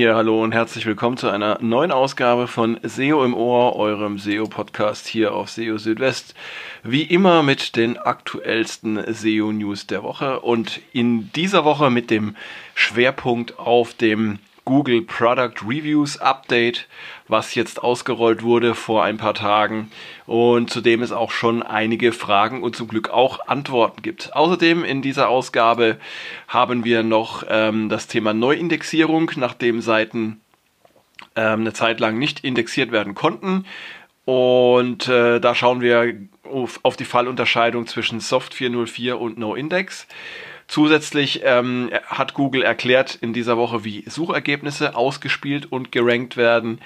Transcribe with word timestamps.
Ja, 0.00 0.14
hallo 0.14 0.42
und 0.42 0.52
herzlich 0.52 0.86
willkommen 0.86 1.18
zu 1.18 1.28
einer 1.28 1.58
neuen 1.60 1.92
Ausgabe 1.92 2.48
von 2.48 2.80
SEO 2.82 3.22
im 3.22 3.34
Ohr, 3.34 3.76
eurem 3.76 4.18
SEO-Podcast 4.18 5.06
hier 5.06 5.34
auf 5.34 5.50
SEO 5.50 5.76
Südwest. 5.76 6.34
Wie 6.82 7.02
immer 7.02 7.42
mit 7.42 7.76
den 7.76 7.98
aktuellsten 7.98 8.98
SEO-News 9.06 9.88
der 9.88 10.02
Woche 10.02 10.40
und 10.40 10.80
in 10.94 11.30
dieser 11.34 11.66
Woche 11.66 11.90
mit 11.90 12.10
dem 12.10 12.34
Schwerpunkt 12.74 13.58
auf 13.58 13.92
dem 13.92 14.38
Google 14.64 15.02
Product 15.02 15.62
Reviews 15.66 16.18
Update, 16.18 16.86
was 17.28 17.54
jetzt 17.54 17.82
ausgerollt 17.82 18.42
wurde 18.42 18.74
vor 18.74 19.04
ein 19.04 19.16
paar 19.16 19.34
Tagen 19.34 19.90
und 20.26 20.70
zu 20.70 20.80
dem 20.80 21.02
es 21.02 21.12
auch 21.12 21.30
schon 21.30 21.62
einige 21.62 22.12
Fragen 22.12 22.62
und 22.62 22.76
zum 22.76 22.88
Glück 22.88 23.10
auch 23.10 23.46
Antworten 23.48 24.02
gibt. 24.02 24.34
Außerdem 24.34 24.84
in 24.84 25.02
dieser 25.02 25.28
Ausgabe 25.28 25.98
haben 26.48 26.84
wir 26.84 27.02
noch 27.02 27.44
ähm, 27.48 27.88
das 27.88 28.06
Thema 28.06 28.32
Neuindexierung, 28.32 29.30
nachdem 29.36 29.80
Seiten 29.80 30.40
ähm, 31.36 31.60
eine 31.60 31.72
Zeit 31.72 32.00
lang 32.00 32.18
nicht 32.18 32.44
indexiert 32.44 32.92
werden 32.92 33.14
konnten. 33.14 33.66
Und 34.24 35.08
äh, 35.08 35.40
da 35.40 35.54
schauen 35.54 35.80
wir 35.80 36.14
auf, 36.44 36.80
auf 36.82 36.96
die 36.96 37.04
Fallunterscheidung 37.04 37.86
zwischen 37.86 38.20
Soft 38.20 38.54
404 38.54 39.18
und 39.18 39.38
NoIndex. 39.38 40.06
Zusätzlich 40.70 41.40
ähm, 41.42 41.90
hat 42.06 42.32
Google 42.34 42.62
erklärt 42.62 43.16
in 43.20 43.32
dieser 43.32 43.56
Woche, 43.56 43.82
wie 43.82 44.04
Suchergebnisse 44.08 44.94
ausgespielt 44.94 45.66
und 45.72 45.90
gerankt 45.90 46.36
werden. 46.36 46.80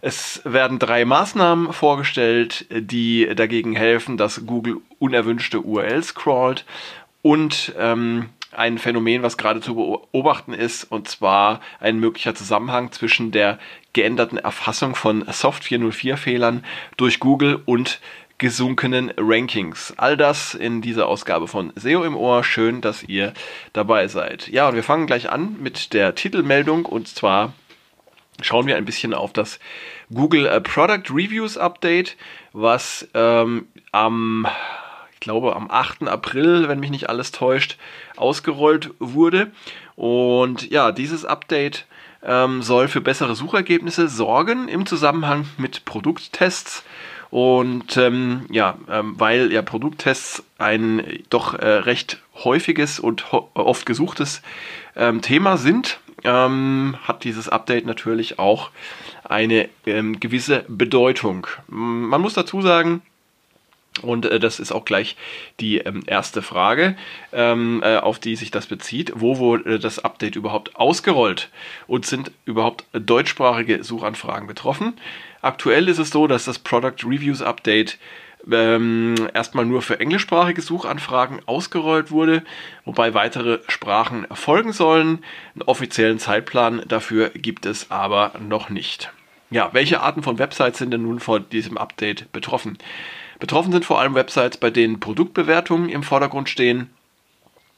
Es 0.00 0.40
werden 0.44 0.78
drei 0.78 1.04
Maßnahmen 1.04 1.74
vorgestellt, 1.74 2.64
die 2.70 3.28
dagegen 3.36 3.76
helfen, 3.76 4.16
dass 4.16 4.46
Google 4.46 4.78
unerwünschte 4.98 5.60
URLs 5.60 6.14
crawlt 6.14 6.64
und 7.20 7.74
ähm, 7.78 8.30
ein 8.52 8.78
Phänomen, 8.78 9.22
was 9.22 9.36
gerade 9.36 9.60
zu 9.60 9.74
beobachten 9.74 10.54
ist, 10.54 10.84
und 10.84 11.06
zwar 11.06 11.60
ein 11.78 12.00
möglicher 12.00 12.34
Zusammenhang 12.34 12.90
zwischen 12.90 13.32
der 13.32 13.58
geänderten 13.92 14.38
Erfassung 14.38 14.94
von 14.94 15.26
Soft 15.30 15.62
404 15.64 16.16
Fehlern 16.16 16.64
durch 16.96 17.20
Google 17.20 17.60
und 17.66 18.00
gesunkenen 18.38 19.12
Rankings. 19.16 19.94
All 19.96 20.16
das 20.16 20.54
in 20.54 20.82
dieser 20.82 21.08
Ausgabe 21.08 21.48
von 21.48 21.72
SEO 21.74 22.04
im 22.04 22.16
Ohr. 22.16 22.44
Schön, 22.44 22.80
dass 22.80 23.02
ihr 23.02 23.32
dabei 23.72 24.08
seid. 24.08 24.48
Ja, 24.48 24.68
und 24.68 24.74
wir 24.74 24.82
fangen 24.82 25.06
gleich 25.06 25.30
an 25.30 25.56
mit 25.60 25.92
der 25.92 26.14
Titelmeldung 26.14 26.84
und 26.84 27.08
zwar 27.08 27.52
schauen 28.42 28.66
wir 28.66 28.76
ein 28.76 28.84
bisschen 28.84 29.14
auf 29.14 29.32
das 29.32 29.58
Google 30.12 30.46
äh, 30.46 30.60
Product 30.60 31.10
Reviews 31.10 31.56
Update, 31.56 32.16
was 32.52 33.08
ähm, 33.14 33.68
am, 33.92 34.46
ich 35.14 35.20
glaube, 35.20 35.56
am 35.56 35.70
8. 35.70 36.06
April, 36.06 36.68
wenn 36.68 36.80
mich 36.80 36.90
nicht 36.90 37.08
alles 37.08 37.32
täuscht, 37.32 37.78
ausgerollt 38.16 38.90
wurde. 38.98 39.50
Und 39.94 40.70
ja, 40.70 40.92
dieses 40.92 41.24
Update 41.24 41.86
ähm, 42.22 42.60
soll 42.60 42.88
für 42.88 43.00
bessere 43.00 43.34
Suchergebnisse 43.34 44.08
sorgen 44.08 44.68
im 44.68 44.84
Zusammenhang 44.84 45.46
mit 45.56 45.84
Produkttests 45.86 46.84
und 47.30 47.96
ähm, 47.96 48.46
ja, 48.50 48.76
ähm, 48.90 49.14
weil 49.18 49.52
ja 49.52 49.62
Produkttests 49.62 50.44
ein 50.58 51.22
doch 51.30 51.54
äh, 51.54 51.66
recht 51.66 52.20
häufiges 52.44 53.00
und 53.00 53.32
oft 53.32 53.86
gesuchtes 53.86 54.42
ähm, 54.94 55.22
Thema 55.22 55.56
sind, 55.56 56.00
ähm, 56.24 56.96
hat 57.02 57.24
dieses 57.24 57.48
Update 57.48 57.86
natürlich 57.86 58.38
auch 58.38 58.70
eine 59.24 59.68
ähm, 59.86 60.20
gewisse 60.20 60.64
Bedeutung. 60.68 61.46
Man 61.66 62.20
muss 62.20 62.34
dazu 62.34 62.62
sagen, 62.62 63.02
und 64.02 64.26
äh, 64.26 64.38
das 64.38 64.60
ist 64.60 64.72
auch 64.72 64.84
gleich 64.84 65.16
die 65.60 65.78
ähm, 65.78 66.02
erste 66.06 66.42
Frage, 66.42 66.96
ähm, 67.32 67.82
äh, 67.82 67.96
auf 67.96 68.18
die 68.18 68.36
sich 68.36 68.50
das 68.50 68.66
bezieht. 68.66 69.12
Wo 69.14 69.38
wurde 69.38 69.78
das 69.78 69.98
Update 69.98 70.36
überhaupt 70.36 70.76
ausgerollt? 70.76 71.48
Und 71.86 72.06
sind 72.06 72.30
überhaupt 72.44 72.84
deutschsprachige 72.92 73.82
Suchanfragen 73.84 74.46
betroffen? 74.46 74.94
Aktuell 75.46 75.86
ist 75.86 75.98
es 75.98 76.10
so, 76.10 76.26
dass 76.26 76.44
das 76.44 76.58
Product 76.58 77.04
Reviews 77.04 77.40
Update 77.40 77.98
ähm, 78.50 79.14
erstmal 79.32 79.64
nur 79.64 79.80
für 79.80 80.00
englischsprachige 80.00 80.60
Suchanfragen 80.60 81.40
ausgerollt 81.46 82.10
wurde, 82.10 82.42
wobei 82.84 83.14
weitere 83.14 83.60
Sprachen 83.68 84.24
erfolgen 84.24 84.72
sollen. 84.72 85.24
Einen 85.54 85.62
offiziellen 85.62 86.18
Zeitplan 86.18 86.82
dafür 86.88 87.28
gibt 87.30 87.64
es 87.64 87.92
aber 87.92 88.32
noch 88.40 88.70
nicht. 88.70 89.12
Ja, 89.50 89.68
welche 89.72 90.00
Arten 90.00 90.24
von 90.24 90.40
Websites 90.40 90.78
sind 90.78 90.90
denn 90.90 91.02
nun 91.02 91.20
von 91.20 91.48
diesem 91.50 91.78
Update 91.78 92.32
betroffen? 92.32 92.76
Betroffen 93.38 93.70
sind 93.70 93.84
vor 93.84 94.00
allem 94.00 94.16
Websites, 94.16 94.56
bei 94.56 94.70
denen 94.70 94.98
Produktbewertungen 94.98 95.90
im 95.90 96.02
Vordergrund 96.02 96.48
stehen 96.48 96.90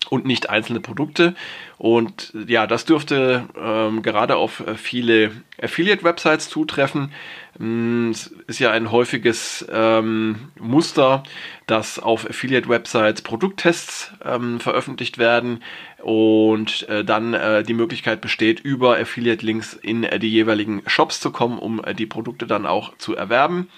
und 0.09 0.25
nicht 0.25 0.51
einzelne 0.51 0.81
Produkte. 0.81 1.35
Und 1.77 2.33
ja, 2.47 2.67
das 2.67 2.85
dürfte 2.85 3.49
ähm, 3.57 4.03
gerade 4.03 4.37
auf 4.37 4.65
viele 4.77 5.31
Affiliate-Websites 5.61 6.49
zutreffen. 6.49 7.13
Mm, 7.59 8.11
es 8.11 8.29
ist 8.47 8.59
ja 8.59 8.71
ein 8.71 8.91
häufiges 8.91 9.67
ähm, 9.71 10.51
Muster, 10.59 11.23
dass 11.67 11.99
auf 11.99 12.29
Affiliate-Websites 12.29 13.23
Produkttests 13.23 14.13
ähm, 14.25 14.61
veröffentlicht 14.61 15.19
werden 15.19 15.63
und 15.99 16.89
äh, 16.89 17.05
dann 17.05 17.35
äh, 17.35 17.63
die 17.63 17.75
Möglichkeit 17.75 18.21
besteht, 18.21 18.61
über 18.61 18.99
Affiliate-Links 18.99 19.75
in 19.75 20.05
äh, 20.05 20.19
die 20.19 20.31
jeweiligen 20.31 20.83
Shops 20.87 21.21
zu 21.21 21.31
kommen, 21.31 21.59
um 21.59 21.83
äh, 21.85 21.95
die 21.95 22.07
Produkte 22.07 22.47
dann 22.47 22.67
auch 22.67 22.97
zu 22.99 23.15
erwerben. 23.15 23.69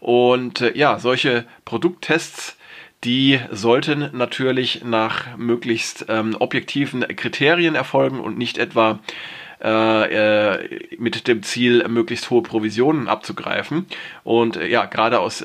Und 0.00 0.60
äh, 0.60 0.76
ja, 0.76 0.98
solche 0.98 1.46
Produkttests, 1.64 2.53
die 3.04 3.40
sollten 3.50 4.10
natürlich 4.12 4.82
nach 4.84 5.36
möglichst 5.36 6.06
ähm, 6.08 6.36
objektiven 6.38 7.02
Kriterien 7.16 7.74
erfolgen 7.74 8.20
und 8.20 8.38
nicht 8.38 8.58
etwa 8.58 9.00
äh, 9.64 10.58
äh, 10.58 10.80
mit 10.98 11.26
dem 11.26 11.42
Ziel, 11.42 11.88
möglichst 11.88 12.28
hohe 12.28 12.42
Provisionen 12.42 13.08
abzugreifen. 13.08 13.86
Und 14.22 14.58
äh, 14.58 14.66
ja, 14.66 14.84
gerade 14.84 15.20
aus 15.20 15.42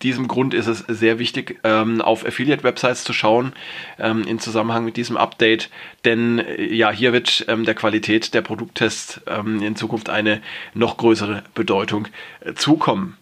diesem 0.00 0.26
Grund 0.26 0.54
ist 0.54 0.68
es 0.68 0.78
sehr 0.88 1.18
wichtig, 1.18 1.58
ähm, 1.64 2.00
auf 2.00 2.24
Affiliate-Websites 2.24 3.04
zu 3.04 3.12
schauen 3.12 3.52
ähm, 3.98 4.22
in 4.22 4.38
Zusammenhang 4.38 4.86
mit 4.86 4.96
diesem 4.96 5.18
Update, 5.18 5.68
denn 6.06 6.42
ja, 6.56 6.90
hier 6.90 7.12
wird 7.12 7.44
ähm, 7.48 7.66
der 7.66 7.74
Qualität 7.74 8.32
der 8.32 8.40
Produkttests 8.40 9.20
ähm, 9.26 9.60
in 9.60 9.76
Zukunft 9.76 10.08
eine 10.08 10.40
noch 10.72 10.96
größere 10.96 11.42
Bedeutung 11.54 12.08
zukommen. 12.54 13.17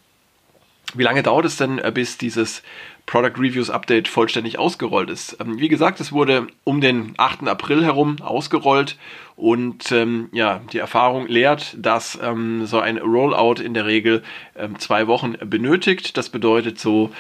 Wie 0.95 1.03
lange 1.03 1.23
dauert 1.23 1.45
es 1.45 1.57
denn, 1.57 1.79
äh, 1.79 1.91
bis 1.93 2.19
dieses 2.19 2.63
Product 3.07 3.39
Reviews 3.39 3.71
Update 3.71 4.09
vollständig 4.09 4.59
ausgerollt 4.59 5.11
ist? 5.11 5.37
Ähm, 5.41 5.59
wie 5.59 5.69
gesagt, 5.69 6.01
es 6.01 6.13
wurde 6.13 6.47
um 6.65 6.81
den 6.81 7.15
8. 7.17 7.49
April 7.49 7.85
herum 7.85 8.17
ausgerollt 8.23 8.97
und 9.37 9.91
ähm, 9.93 10.29
ja, 10.33 10.61
die 10.73 10.79
Erfahrung 10.79 11.27
lehrt, 11.27 11.77
dass 11.79 12.19
ähm, 12.23 12.67
so 12.67 12.79
ein 12.79 12.99
Rollout 12.99 13.61
in 13.63 13.75
der 13.75 13.87
Regel 13.87 14.23
ähm, 14.57 14.79
zwei 14.79 15.07
Wochen 15.07 15.35
benötigt. 15.45 16.17
Das 16.17 16.31
bedeutet 16.31 16.79
so 16.79 17.13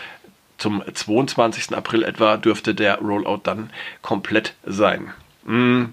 zum 0.58 0.82
22. 0.90 1.76
April 1.76 2.02
etwa 2.02 2.36
dürfte 2.36 2.74
der 2.74 2.98
Rollout 2.98 3.40
dann 3.42 3.70
komplett 4.00 4.54
sein. 4.64 5.12
Mm. 5.44 5.86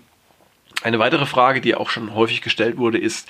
Eine 0.81 0.99
weitere 0.99 1.25
Frage, 1.25 1.61
die 1.61 1.75
auch 1.75 1.89
schon 1.89 2.13
häufig 2.13 2.41
gestellt 2.41 2.77
wurde, 2.77 2.97
ist, 2.97 3.29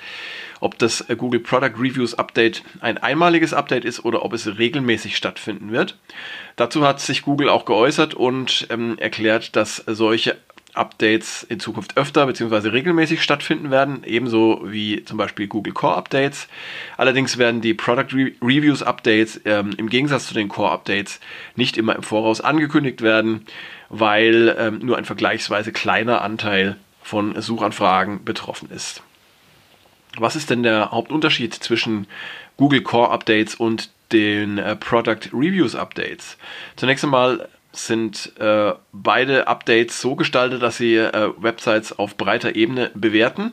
ob 0.64 0.78
das 0.78 1.02
äh, 1.08 1.16
Google 1.16 1.40
Product 1.40 1.78
Reviews 1.78 2.14
Update 2.14 2.62
ein 2.80 2.98
einmaliges 2.98 3.52
Update 3.52 3.84
ist 3.84 4.04
oder 4.04 4.24
ob 4.24 4.32
es 4.32 4.58
regelmäßig 4.58 5.16
stattfinden 5.16 5.70
wird. 5.72 5.98
Dazu 6.56 6.86
hat 6.86 7.00
sich 7.00 7.22
Google 7.22 7.48
auch 7.48 7.66
geäußert 7.66 8.14
und 8.14 8.66
ähm, 8.70 8.96
erklärt, 8.98 9.56
dass 9.56 9.84
solche 9.86 10.36
Updates 10.72 11.44
in 11.44 11.60
Zukunft 11.60 11.96
öfter 11.96 12.26
bzw. 12.26 12.68
regelmäßig 12.68 13.22
stattfinden 13.22 13.70
werden, 13.70 14.02
ebenso 14.04 14.62
wie 14.64 15.04
zum 15.04 15.18
Beispiel 15.18 15.46
Google 15.46 15.72
Core 15.72 15.96
Updates. 15.96 16.48
Allerdings 16.96 17.38
werden 17.38 17.60
die 17.60 17.74
Product 17.74 18.12
Re 18.12 18.32
Reviews 18.42 18.82
Updates 18.82 19.40
ähm, 19.44 19.70
im 19.76 19.88
Gegensatz 19.88 20.26
zu 20.26 20.34
den 20.34 20.48
Core 20.48 20.72
Updates 20.72 21.20
nicht 21.54 21.76
immer 21.76 21.94
im 21.94 22.02
Voraus 22.02 22.40
angekündigt 22.40 23.02
werden, 23.02 23.46
weil 23.88 24.56
ähm, 24.58 24.78
nur 24.80 24.96
ein 24.96 25.04
vergleichsweise 25.04 25.72
kleiner 25.72 26.22
Anteil 26.22 26.76
von 27.02 27.40
Suchanfragen 27.40 28.24
betroffen 28.24 28.70
ist. 28.70 29.02
Was 30.18 30.36
ist 30.36 30.50
denn 30.50 30.62
der 30.62 30.90
Hauptunterschied 30.90 31.54
zwischen 31.54 32.06
Google 32.56 32.82
Core 32.82 33.10
Updates 33.10 33.54
und 33.54 33.90
den 34.12 34.58
äh, 34.58 34.76
Product 34.76 35.30
Reviews 35.32 35.74
Updates? 35.74 36.36
Zunächst 36.76 37.04
einmal 37.04 37.48
sind 37.72 38.32
äh, 38.38 38.72
beide 38.92 39.48
Updates 39.48 40.00
so 40.00 40.14
gestaltet, 40.14 40.62
dass 40.62 40.76
sie 40.76 40.96
äh, 40.96 41.30
Websites 41.38 41.98
auf 41.98 42.16
breiter 42.16 42.54
Ebene 42.54 42.90
bewerten. 42.94 43.52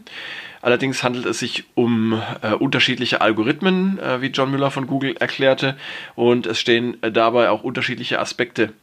Allerdings 0.62 1.04
handelt 1.04 1.26
es 1.26 1.40
sich 1.40 1.64
um 1.74 2.22
äh, 2.42 2.54
unterschiedliche 2.54 3.22
Algorithmen, 3.22 3.98
äh, 4.00 4.22
wie 4.22 4.28
John 4.28 4.52
Müller 4.52 4.70
von 4.70 4.86
Google 4.86 5.16
erklärte, 5.18 5.76
und 6.16 6.46
es 6.46 6.60
stehen 6.60 7.02
äh, 7.02 7.12
dabei 7.12 7.50
auch 7.50 7.64
unterschiedliche 7.64 8.20
Aspekte 8.20 8.74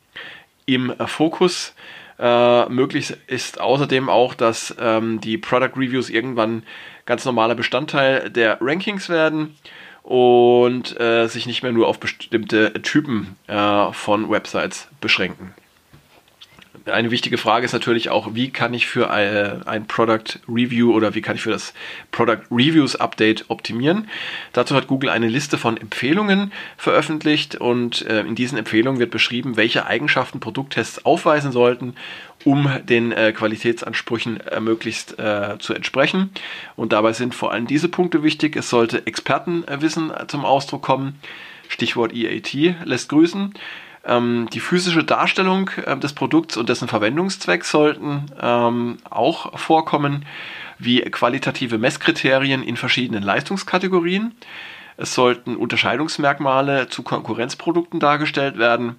im 0.67 0.91
äh, 0.91 1.07
Fokus. 1.07 1.75
Möglich 2.21 3.15
ist 3.29 3.61
außerdem 3.61 4.09
auch, 4.09 4.35
dass 4.35 4.75
ähm, 4.81 5.21
die 5.21 5.39
Product 5.39 5.77
Reviews 5.77 6.11
irgendwann 6.11 6.65
ganz 7.09 7.25
normaler 7.25 7.55
Bestandteil 7.55 8.29
der 8.29 8.59
Rankings 8.61 9.09
werden 9.09 9.57
und 10.03 11.01
äh, 11.01 11.27
sich 11.27 11.47
nicht 11.47 11.63
mehr 11.63 11.73
nur 11.73 11.89
auf 11.89 11.99
bestimmte 11.99 12.75
Typen 12.83 13.37
äh, 13.47 13.93
von 13.93 14.31
Websites 14.31 14.89
beschränken. 15.01 15.55
Eine 16.87 17.11
wichtige 17.11 17.39
Frage 17.39 17.65
ist 17.65 17.73
natürlich 17.73 18.11
auch, 18.11 18.35
wie 18.35 18.51
kann 18.51 18.75
ich 18.75 18.87
für 18.87 19.11
ein 19.11 19.87
Product 19.87 20.41
Review 20.49 20.93
oder 20.93 21.15
wie 21.15 21.23
kann 21.23 21.37
ich 21.37 21.43
für 21.43 21.51
das 21.51 21.75
Product 22.11 22.41
Reviews 22.51 22.97
Update 22.97 23.47
optimieren. 23.49 24.09
Dazu 24.53 24.75
hat 24.75 24.87
Google 24.87 25.11
eine 25.11 25.29
Liste 25.29 25.59
von 25.59 25.77
Empfehlungen 25.77 26.53
veröffentlicht 26.77 27.57
und 27.57 28.03
äh, 28.07 28.21
in 28.21 28.35
diesen 28.35 28.59
Empfehlungen 28.59 29.01
wird 29.01 29.11
beschrieben, 29.11 29.57
welche 29.57 29.87
Eigenschaften 29.87 30.41
Produkttests 30.41 31.05
aufweisen 31.05 31.53
sollten, 31.53 31.95
um 32.45 32.71
den 32.85 33.13
äh, 33.13 33.33
Qualitätsansprüchen 33.33 34.41
äh, 34.41 34.61
möglichst 34.61 35.17
zu 35.59 35.75
entsprechen. 35.75 36.31
Und 36.77 36.93
dabei 36.93 37.13
sind 37.13 37.35
vor 37.35 37.53
allem 37.53 37.67
diese 37.67 37.89
Punkte 37.89 38.23
wichtig. 38.23 38.57
Es 38.57 38.71
sollte 38.71 39.07
Expertenwissen 39.07 40.13
zum 40.29 40.45
Ausdruck 40.45 40.83
kommen. 40.83 41.19
Stichwort 41.69 42.13
EAT 42.15 42.53
lässt 42.85 43.09
grüßen. 43.09 43.55
Ähm, 44.09 44.49
die 44.53 44.61
physische 44.61 45.05
Darstellung 45.05 45.71
äh, 45.85 45.97
des 45.99 46.15
Produkts 46.15 46.57
und 46.57 46.71
dessen 46.71 46.89
Verwendungszweck 46.89 47.65
sollten 47.65 48.27
ähm, 48.41 48.97
auch 49.09 49.59
vorkommen, 49.59 50.25
wie 50.79 51.01
qualitative 51.03 51.77
Messkriterien 51.77 52.63
in 52.63 52.77
verschiedenen 52.77 53.23
Leistungskategorien. 53.23 54.35
Es 54.97 55.15
sollten 55.15 55.57
Unterscheidungsmerkmale 55.57 56.89
zu 56.89 57.03
Konkurrenzprodukten 57.03 58.01
dargestellt 58.01 58.59
werden. 58.59 58.97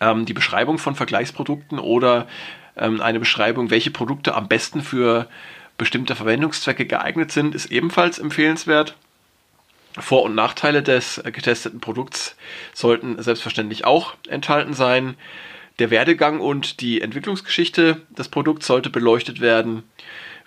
Ähm, 0.00 0.26
die 0.26 0.32
Beschreibung 0.32 0.78
von 0.78 0.94
Vergleichsprodukten 0.94 1.80
oder 1.80 2.28
ähm, 2.76 3.00
eine 3.00 3.18
Beschreibung, 3.18 3.70
welche 3.70 3.90
Produkte 3.90 4.34
am 4.36 4.46
besten 4.46 4.80
für 4.80 5.28
bestimmte 5.76 6.14
Verwendungszwecke 6.14 6.86
geeignet 6.86 7.32
sind, 7.32 7.54
ist 7.54 7.72
ebenfalls 7.72 8.20
empfehlenswert. 8.20 8.96
Vor- 9.98 10.22
und 10.22 10.34
Nachteile 10.34 10.82
des 10.82 11.22
getesteten 11.24 11.80
Produkts 11.80 12.36
sollten 12.74 13.20
selbstverständlich 13.22 13.84
auch 13.84 14.14
enthalten 14.28 14.74
sein. 14.74 15.16
Der 15.78 15.90
Werdegang 15.90 16.40
und 16.40 16.80
die 16.80 17.00
Entwicklungsgeschichte 17.00 18.00
des 18.10 18.28
Produkts 18.28 18.66
sollte 18.66 18.90
beleuchtet 18.90 19.40
werden. 19.40 19.84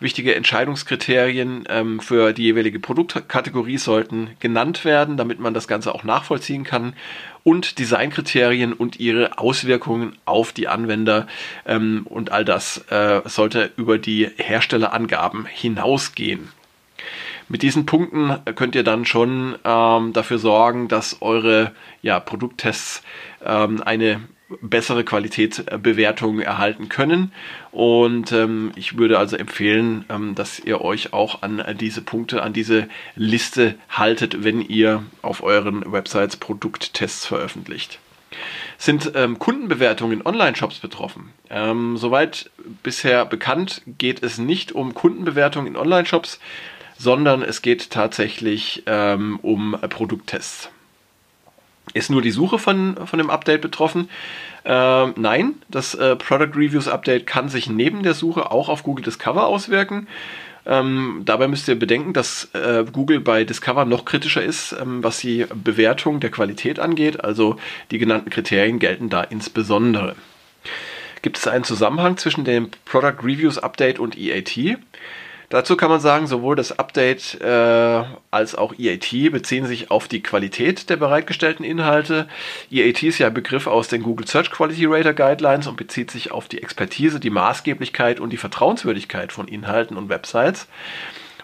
Wichtige 0.01 0.33
Entscheidungskriterien 0.33 1.65
ähm, 1.69 1.99
für 1.99 2.33
die 2.33 2.41
jeweilige 2.41 2.79
Produktkategorie 2.79 3.77
sollten 3.77 4.31
genannt 4.39 4.83
werden, 4.83 5.15
damit 5.15 5.39
man 5.39 5.53
das 5.53 5.67
Ganze 5.67 5.93
auch 5.93 6.03
nachvollziehen 6.03 6.63
kann. 6.63 6.95
Und 7.43 7.77
Designkriterien 7.77 8.73
und 8.73 8.99
ihre 8.99 9.37
Auswirkungen 9.37 10.17
auf 10.25 10.53
die 10.53 10.67
Anwender 10.67 11.27
ähm, 11.67 12.07
und 12.09 12.31
all 12.31 12.43
das 12.43 12.79
äh, 12.89 13.21
sollte 13.25 13.71
über 13.77 13.99
die 13.99 14.27
Herstellerangaben 14.37 15.45
hinausgehen. 15.45 16.49
Mit 17.51 17.63
diesen 17.63 17.85
Punkten 17.85 18.37
könnt 18.55 18.75
ihr 18.75 18.83
dann 18.83 19.03
schon 19.03 19.57
ähm, 19.65 20.13
dafür 20.13 20.37
sorgen, 20.37 20.87
dass 20.87 21.21
eure 21.21 21.73
ja, 22.01 22.21
Produkttests 22.21 23.03
ähm, 23.45 23.83
eine 23.83 24.21
bessere 24.61 25.03
Qualitätsbewertung 25.03 26.39
erhalten 26.39 26.87
können. 26.87 27.33
Und 27.73 28.31
ähm, 28.31 28.71
ich 28.77 28.97
würde 28.97 29.19
also 29.19 29.35
empfehlen, 29.35 30.05
ähm, 30.07 30.33
dass 30.33 30.61
ihr 30.61 30.79
euch 30.79 31.11
auch 31.11 31.41
an 31.41 31.61
diese 31.77 32.01
Punkte, 32.01 32.41
an 32.41 32.53
diese 32.53 32.87
Liste 33.17 33.75
haltet, 33.89 34.45
wenn 34.45 34.61
ihr 34.61 35.03
auf 35.21 35.43
euren 35.43 35.91
Websites 35.91 36.37
Produkttests 36.37 37.25
veröffentlicht. 37.25 37.99
Sind 38.77 39.11
ähm, 39.13 39.39
Kundenbewertungen 39.39 40.21
in 40.21 40.25
Online-Shops 40.25 40.79
betroffen? 40.79 41.33
Ähm, 41.49 41.97
soweit 41.97 42.49
bisher 42.81 43.25
bekannt 43.25 43.81
geht 43.85 44.23
es 44.23 44.37
nicht 44.37 44.71
um 44.71 44.93
Kundenbewertungen 44.93 45.67
in 45.67 45.75
Online-Shops, 45.75 46.39
sondern 47.01 47.41
es 47.41 47.63
geht 47.63 47.89
tatsächlich 47.89 48.83
ähm, 48.85 49.39
um 49.41 49.75
Produkttests. 49.89 50.69
Ist 51.95 52.11
nur 52.11 52.21
die 52.21 52.29
Suche 52.29 52.59
von, 52.59 52.95
von 53.05 53.17
dem 53.17 53.31
Update 53.31 53.61
betroffen? 53.61 54.07
Ähm, 54.65 55.15
nein, 55.17 55.55
das 55.67 55.95
äh, 55.95 56.15
Product 56.15 56.55
Reviews 56.55 56.87
Update 56.87 57.25
kann 57.25 57.49
sich 57.49 57.67
neben 57.69 58.03
der 58.03 58.13
Suche 58.13 58.51
auch 58.51 58.69
auf 58.69 58.83
Google 58.83 59.03
Discover 59.03 59.47
auswirken. 59.47 60.07
Ähm, 60.63 61.23
dabei 61.25 61.47
müsst 61.47 61.67
ihr 61.67 61.79
bedenken, 61.79 62.13
dass 62.13 62.49
äh, 62.53 62.85
Google 62.93 63.19
bei 63.19 63.45
Discover 63.45 63.85
noch 63.85 64.05
kritischer 64.05 64.43
ist, 64.43 64.75
ähm, 64.79 65.03
was 65.03 65.17
die 65.17 65.47
Bewertung 65.55 66.19
der 66.19 66.29
Qualität 66.29 66.79
angeht. 66.79 67.23
Also 67.23 67.55
die 67.89 67.97
genannten 67.97 68.29
Kriterien 68.29 68.77
gelten 68.77 69.09
da 69.09 69.23
insbesondere. 69.23 70.15
Gibt 71.23 71.39
es 71.39 71.47
einen 71.47 71.63
Zusammenhang 71.63 72.17
zwischen 72.17 72.45
dem 72.45 72.69
Product 72.85 73.23
Reviews 73.23 73.57
Update 73.57 73.97
und 73.97 74.15
EAT? 74.15 74.77
Dazu 75.51 75.75
kann 75.75 75.89
man 75.89 75.99
sagen, 75.99 76.27
sowohl 76.27 76.55
das 76.55 76.79
Update 76.79 77.41
äh, 77.41 78.03
als 78.31 78.55
auch 78.55 78.73
EAT 78.79 79.11
beziehen 79.33 79.65
sich 79.65 79.91
auf 79.91 80.07
die 80.07 80.23
Qualität 80.23 80.89
der 80.89 80.95
bereitgestellten 80.95 81.65
Inhalte. 81.65 82.29
EAT 82.71 83.03
ist 83.03 83.17
ja 83.17 83.27
ein 83.27 83.33
Begriff 83.33 83.67
aus 83.67 83.89
den 83.89 84.01
Google 84.01 84.25
Search 84.25 84.49
Quality 84.49 84.85
Rater 84.85 85.13
Guidelines 85.13 85.67
und 85.67 85.75
bezieht 85.75 86.09
sich 86.09 86.31
auf 86.31 86.47
die 86.47 86.63
Expertise, 86.63 87.19
die 87.19 87.29
Maßgeblichkeit 87.29 88.21
und 88.21 88.29
die 88.29 88.37
Vertrauenswürdigkeit 88.37 89.33
von 89.33 89.49
Inhalten 89.49 89.97
und 89.97 90.07
Websites. 90.07 90.69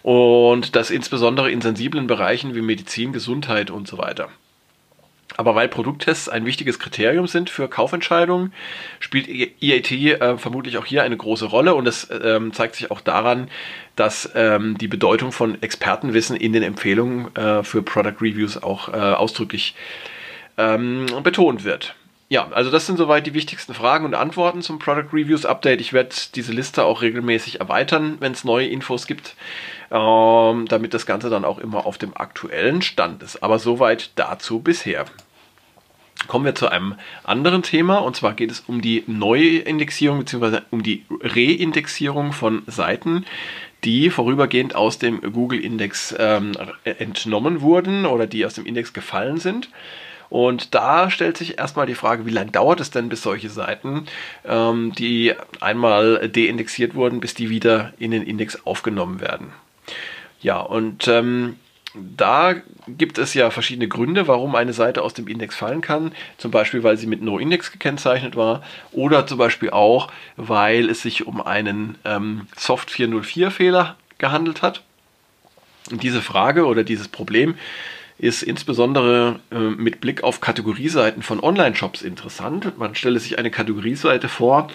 Und 0.04 0.78
das 0.78 0.90
insbesondere 0.90 1.52
in 1.52 1.60
sensiblen 1.60 2.08
Bereichen 2.08 2.56
wie 2.56 2.62
Medizin, 2.62 3.12
Gesundheit 3.12 3.72
und 3.72 3.90
so 3.90 3.98
weiter. 3.98 4.30
Aber 5.38 5.56
weil 5.56 5.68
Produkttests 5.70 6.28
ein 6.28 6.46
wichtiges 6.46 6.80
Kriterium 6.80 7.28
sind 7.28 7.50
für 7.50 7.70
Kaufentscheidungen, 7.70 8.54
spielt 9.00 9.30
EAT 9.30 9.92
äh, 9.92 10.38
vermutlich 10.38 10.78
auch 10.78 10.86
hier 10.86 11.04
eine 11.04 11.16
große 11.16 11.46
Rolle 11.46 11.76
und 11.76 11.86
das 11.86 12.10
ähm, 12.24 12.52
zeigt 12.54 12.76
sich 12.76 12.92
auch 12.92 13.02
daran, 13.02 13.48
dass 13.96 14.32
ähm, 14.36 14.78
die 14.80 14.88
Bedeutung 14.88 15.32
von 15.32 15.62
Expertenwissen 15.62 16.36
in 16.36 16.54
den 16.54 16.64
Empfehlungen 16.64 17.36
äh, 17.36 17.64
für 17.64 17.84
Product 17.84 18.20
Reviews 18.20 18.62
auch 18.62 18.90
äh, 18.90 18.98
ausdrücklich 18.98 19.76
ähm, 20.58 21.06
betont 21.24 21.64
wird. 21.64 21.96
Ja, 22.30 22.50
also 22.52 22.72
das 22.72 22.86
sind 22.86 22.98
soweit 22.98 23.26
die 23.26 23.34
wichtigsten 23.34 23.74
Fragen 23.74 24.04
und 24.04 24.14
Antworten 24.14 24.62
zum 24.62 24.80
Product 24.80 25.14
Reviews 25.14 25.46
Update. 25.46 25.80
Ich 25.80 25.94
werde 25.94 26.14
diese 26.36 26.52
Liste 26.52 26.84
auch 26.84 27.02
regelmäßig 27.02 27.62
erweitern, 27.62 28.18
wenn 28.20 28.34
es 28.34 28.44
neue 28.44 28.68
Infos 28.68 29.08
gibt, 29.08 29.36
ähm, 29.92 30.66
damit 30.68 30.94
das 30.94 31.06
Ganze 31.06 31.30
dann 31.30 31.46
auch 31.46 31.58
immer 31.58 31.86
auf 31.86 31.98
dem 31.98 32.18
aktuellen 32.18 32.82
Stand 32.82 33.24
ist. 33.24 33.44
Aber 33.44 33.60
soweit 33.60 34.12
dazu 34.16 34.60
bisher. 34.60 35.06
Kommen 36.28 36.46
wir 36.46 36.56
zu 36.56 36.70
einem 36.70 36.96
anderen 37.24 37.64
Thema 37.64 38.00
und 38.00 38.16
zwar 38.16 38.34
geht 38.34 38.52
es 38.52 38.62
um 38.68 38.82
die 38.82 39.04
Neuindexierung 39.08 40.20
bzw. 40.20 40.60
um 40.72 40.84
die 40.84 41.06
Reindexierung 41.22 42.34
von 42.34 42.64
Seiten, 42.68 43.26
die 43.84 44.10
vorübergehend 44.10 44.76
aus 44.76 45.00
dem 45.00 45.22
Google-Index 45.22 46.16
ähm, 46.18 46.52
entnommen 46.84 47.62
wurden 47.62 48.06
oder 48.06 48.28
die 48.28 48.46
aus 48.46 48.56
dem 48.56 48.66
Index 48.66 48.94
gefallen 48.94 49.38
sind. 49.38 49.70
Und 50.30 50.76
da 50.76 51.10
stellt 51.10 51.38
sich 51.38 51.58
erstmal 51.58 51.86
die 51.86 51.96
Frage, 51.96 52.26
wie 52.26 52.32
lange 52.32 52.52
dauert 52.52 52.82
es 52.82 52.92
denn, 52.92 53.08
bis 53.08 53.22
solche 53.22 53.50
Seiten, 53.50 54.06
ähm, 54.46 54.92
die 54.98 55.34
einmal 55.62 56.28
deindexiert 56.28 56.96
wurden, 56.96 57.22
bis 57.22 57.34
die 57.34 57.50
wieder 57.50 57.94
in 57.98 58.12
den 58.12 58.24
Index 58.24 58.66
aufgenommen 58.66 59.22
werden. 59.22 59.54
Ja, 60.42 60.60
und 60.60 61.08
ähm, 61.08 61.56
da 61.94 62.56
gibt 62.88 63.18
es 63.18 63.34
ja 63.34 63.50
verschiedene 63.50 63.88
Gründe, 63.88 64.28
warum 64.28 64.56
eine 64.56 64.74
Seite 64.74 65.02
aus 65.02 65.14
dem 65.14 65.28
Index 65.28 65.56
fallen 65.56 65.82
kann. 65.82 66.12
Zum 66.38 66.52
Beispiel, 66.52 66.84
weil 66.84 66.98
sie 66.98 67.08
mit 67.08 67.22
No-Index 67.22 67.72
gekennzeichnet 67.72 68.36
war 68.36 68.64
oder 68.92 69.26
zum 69.26 69.38
Beispiel 69.38 69.70
auch, 69.70 70.12
weil 70.36 70.90
es 70.90 71.02
sich 71.02 71.26
um 71.26 71.42
einen 71.42 71.98
ähm, 72.06 72.48
Soft 72.56 72.90
404-Fehler 72.90 73.96
gehandelt 74.18 74.62
hat. 74.62 74.84
Und 75.92 76.04
diese 76.04 76.22
Frage 76.22 76.66
oder 76.66 76.84
dieses 76.84 77.08
Problem 77.08 77.56
ist 78.20 78.42
insbesondere 78.42 79.40
äh, 79.52 79.58
mit 79.58 80.02
Blick 80.02 80.24
auf 80.24 80.42
Kategorieseiten 80.42 81.22
von 81.22 81.40
Online-Shops 81.40 82.02
interessant. 82.02 82.78
Man 82.78 82.96
stelle 82.96 83.20
sich 83.20 83.38
eine 83.38 83.52
Kategorieseite 83.52 84.28
vor, 84.28 84.70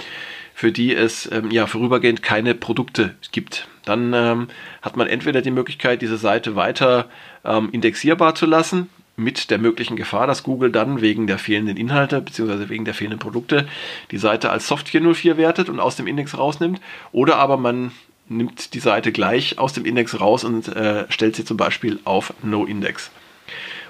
für 0.54 0.73
die 0.73 0.94
es 0.94 1.30
ähm, 1.30 1.50
ja 1.50 1.66
vorübergehend 1.66 2.23
keine 2.23 2.54
Produkte 2.54 3.14
gibt. 3.32 3.68
Dann 3.85 4.12
ähm, 4.14 4.49
hat 4.80 4.97
man 4.97 5.09
entweder 5.09 5.42
die 5.42 5.50
Möglichkeit, 5.50 6.02
diese 6.02 6.16
Seite 6.16 6.56
weiter 6.56 7.09
ähm, 7.44 7.71
indexierbar 7.73 8.35
zu 8.35 8.47
lassen, 8.47 8.88
mit 9.16 9.50
der 9.50 9.59
möglichen 9.59 9.97
Gefahr, 9.97 10.26
dass 10.26 10.42
Google 10.42 10.71
dann 10.71 11.00
wegen 11.00 11.26
der 11.26 11.38
fehlenden 11.38 11.76
Inhalte 11.76 12.21
bzw. 12.21 12.68
wegen 12.68 12.85
der 12.85 12.94
fehlenden 12.94 13.18
Produkte 13.18 13.68
die 14.11 14.18
Seite 14.18 14.50
als 14.50 14.66
Soft 14.68 14.88
404 14.88 15.37
wertet 15.37 15.68
und 15.68 15.80
aus 15.80 15.97
dem 15.97 16.06
Index 16.06 16.37
rausnimmt. 16.37 16.80
Oder 17.12 17.37
aber 17.37 17.56
man 17.56 17.92
nimmt 18.28 18.75
die 18.75 18.80
Seite 18.80 19.12
gleich 19.12 19.59
aus 19.59 19.73
dem 19.73 19.85
Index 19.85 20.21
raus 20.21 20.44
und 20.44 20.68
äh, 20.68 21.04
stellt 21.11 21.37
sie 21.37 21.44
zum 21.44 21.56
Beispiel 21.56 22.00
auf 22.04 22.32
No-Index. 22.42 23.11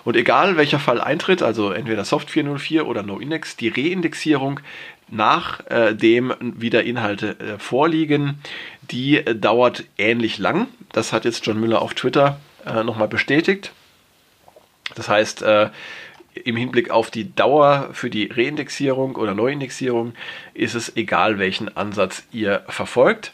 Und 0.04 0.16
egal 0.16 0.56
welcher 0.56 0.80
Fall 0.80 1.00
eintritt, 1.00 1.42
also 1.42 1.70
entweder 1.70 2.04
Soft 2.04 2.30
404 2.30 2.86
oder 2.86 3.02
No-Index, 3.02 3.56
die 3.56 3.68
Reindexierung 3.68 4.60
nachdem 5.12 6.30
äh, 6.30 6.34
wieder 6.40 6.82
Inhalte 6.84 7.38
äh, 7.38 7.58
vorliegen, 7.58 8.38
die 8.90 9.18
äh, 9.18 9.36
dauert 9.36 9.84
ähnlich 9.98 10.38
lang. 10.38 10.68
Das 10.92 11.12
hat 11.12 11.26
jetzt 11.26 11.46
John 11.46 11.60
Müller 11.60 11.82
auf 11.82 11.94
Twitter 11.94 12.40
nochmal 12.84 13.08
bestätigt. 13.08 13.72
Das 14.94 15.08
heißt, 15.08 15.44
im 16.44 16.56
Hinblick 16.56 16.90
auf 16.90 17.10
die 17.10 17.34
Dauer 17.34 17.88
für 17.92 18.08
die 18.08 18.26
Reindexierung 18.26 19.16
oder 19.16 19.34
Neuindexierung 19.34 20.12
ist 20.54 20.74
es 20.74 20.94
egal, 20.96 21.40
welchen 21.40 21.76
Ansatz 21.76 22.22
ihr 22.30 22.62
verfolgt. 22.68 23.32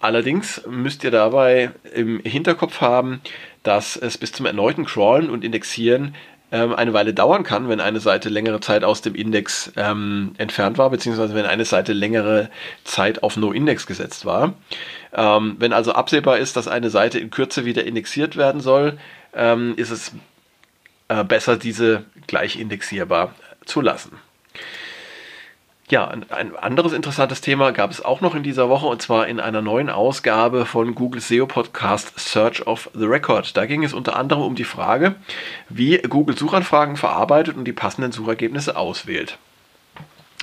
Allerdings 0.00 0.62
müsst 0.66 1.04
ihr 1.04 1.10
dabei 1.10 1.72
im 1.94 2.20
Hinterkopf 2.20 2.80
haben, 2.80 3.20
dass 3.62 3.96
es 3.96 4.16
bis 4.16 4.32
zum 4.32 4.46
erneuten 4.46 4.86
Crawlen 4.86 5.28
und 5.28 5.44
Indexieren 5.44 6.14
ähm, 6.52 6.74
eine 6.74 6.92
Weile 6.92 7.14
dauern 7.14 7.44
kann, 7.44 7.68
wenn 7.68 7.80
eine 7.80 8.00
Seite 8.00 8.28
längere 8.28 8.60
Zeit 8.60 8.82
aus 8.82 9.02
dem 9.02 9.14
Index 9.14 9.72
ähm, 9.76 10.32
entfernt 10.38 10.78
war, 10.78 10.90
beziehungsweise 10.90 11.34
wenn 11.34 11.46
eine 11.46 11.64
Seite 11.64 11.92
längere 11.92 12.50
Zeit 12.84 13.22
auf 13.22 13.36
No-Index 13.36 13.86
gesetzt 13.86 14.24
war. 14.24 14.54
Ähm, 15.12 15.56
wenn 15.58 15.72
also 15.72 15.92
absehbar 15.92 16.38
ist, 16.38 16.56
dass 16.56 16.66
eine 16.66 16.90
Seite 16.90 17.18
in 17.18 17.30
Kürze 17.30 17.64
wieder 17.64 17.84
indexiert 17.84 18.36
werden 18.36 18.60
soll, 18.60 18.98
ähm, 19.34 19.74
ist 19.76 19.90
es 19.90 20.12
äh, 21.08 21.24
besser, 21.24 21.56
diese 21.56 22.04
gleich 22.26 22.58
indexierbar 22.58 23.34
zu 23.64 23.80
lassen. 23.80 24.12
Ja, 25.90 26.06
ein 26.06 26.54
anderes 26.54 26.92
interessantes 26.92 27.40
Thema 27.40 27.72
gab 27.72 27.90
es 27.90 28.00
auch 28.00 28.20
noch 28.20 28.36
in 28.36 28.44
dieser 28.44 28.68
Woche 28.68 28.86
und 28.86 29.02
zwar 29.02 29.26
in 29.26 29.40
einer 29.40 29.60
neuen 29.60 29.90
Ausgabe 29.90 30.64
von 30.64 30.94
Google 30.94 31.20
SEO 31.20 31.48
Podcast 31.48 32.12
Search 32.16 32.64
of 32.64 32.88
the 32.94 33.06
Record. 33.06 33.56
Da 33.56 33.66
ging 33.66 33.82
es 33.82 33.92
unter 33.92 34.14
anderem 34.14 34.42
um 34.42 34.54
die 34.54 34.62
Frage, 34.62 35.16
wie 35.68 35.98
Google 35.98 36.38
Suchanfragen 36.38 36.96
verarbeitet 36.96 37.56
und 37.56 37.64
die 37.64 37.72
passenden 37.72 38.12
Suchergebnisse 38.12 38.76
auswählt. 38.76 39.36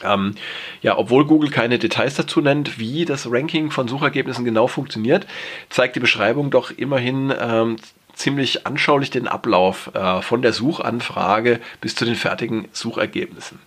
Ähm, 0.03 0.35
ja, 0.81 0.97
obwohl 0.97 1.25
Google 1.25 1.49
keine 1.49 1.79
Details 1.79 2.15
dazu 2.15 2.41
nennt, 2.41 2.77
wie 2.77 3.05
das 3.05 3.31
Ranking 3.31 3.71
von 3.71 3.87
Suchergebnissen 3.87 4.43
genau 4.43 4.67
funktioniert, 4.67 5.25
zeigt 5.69 5.95
die 5.95 6.01
Beschreibung 6.01 6.51
doch 6.51 6.71
immerhin 6.71 7.33
ähm, 7.39 7.77
ziemlich 8.13 8.67
anschaulich 8.67 9.11
den 9.11 9.29
Ablauf 9.29 9.91
äh, 9.93 10.21
von 10.21 10.41
der 10.41 10.51
Suchanfrage 10.51 11.61
bis 11.79 11.95
zu 11.95 12.03
den 12.03 12.15
fertigen 12.15 12.67
Suchergebnissen. 12.73 13.59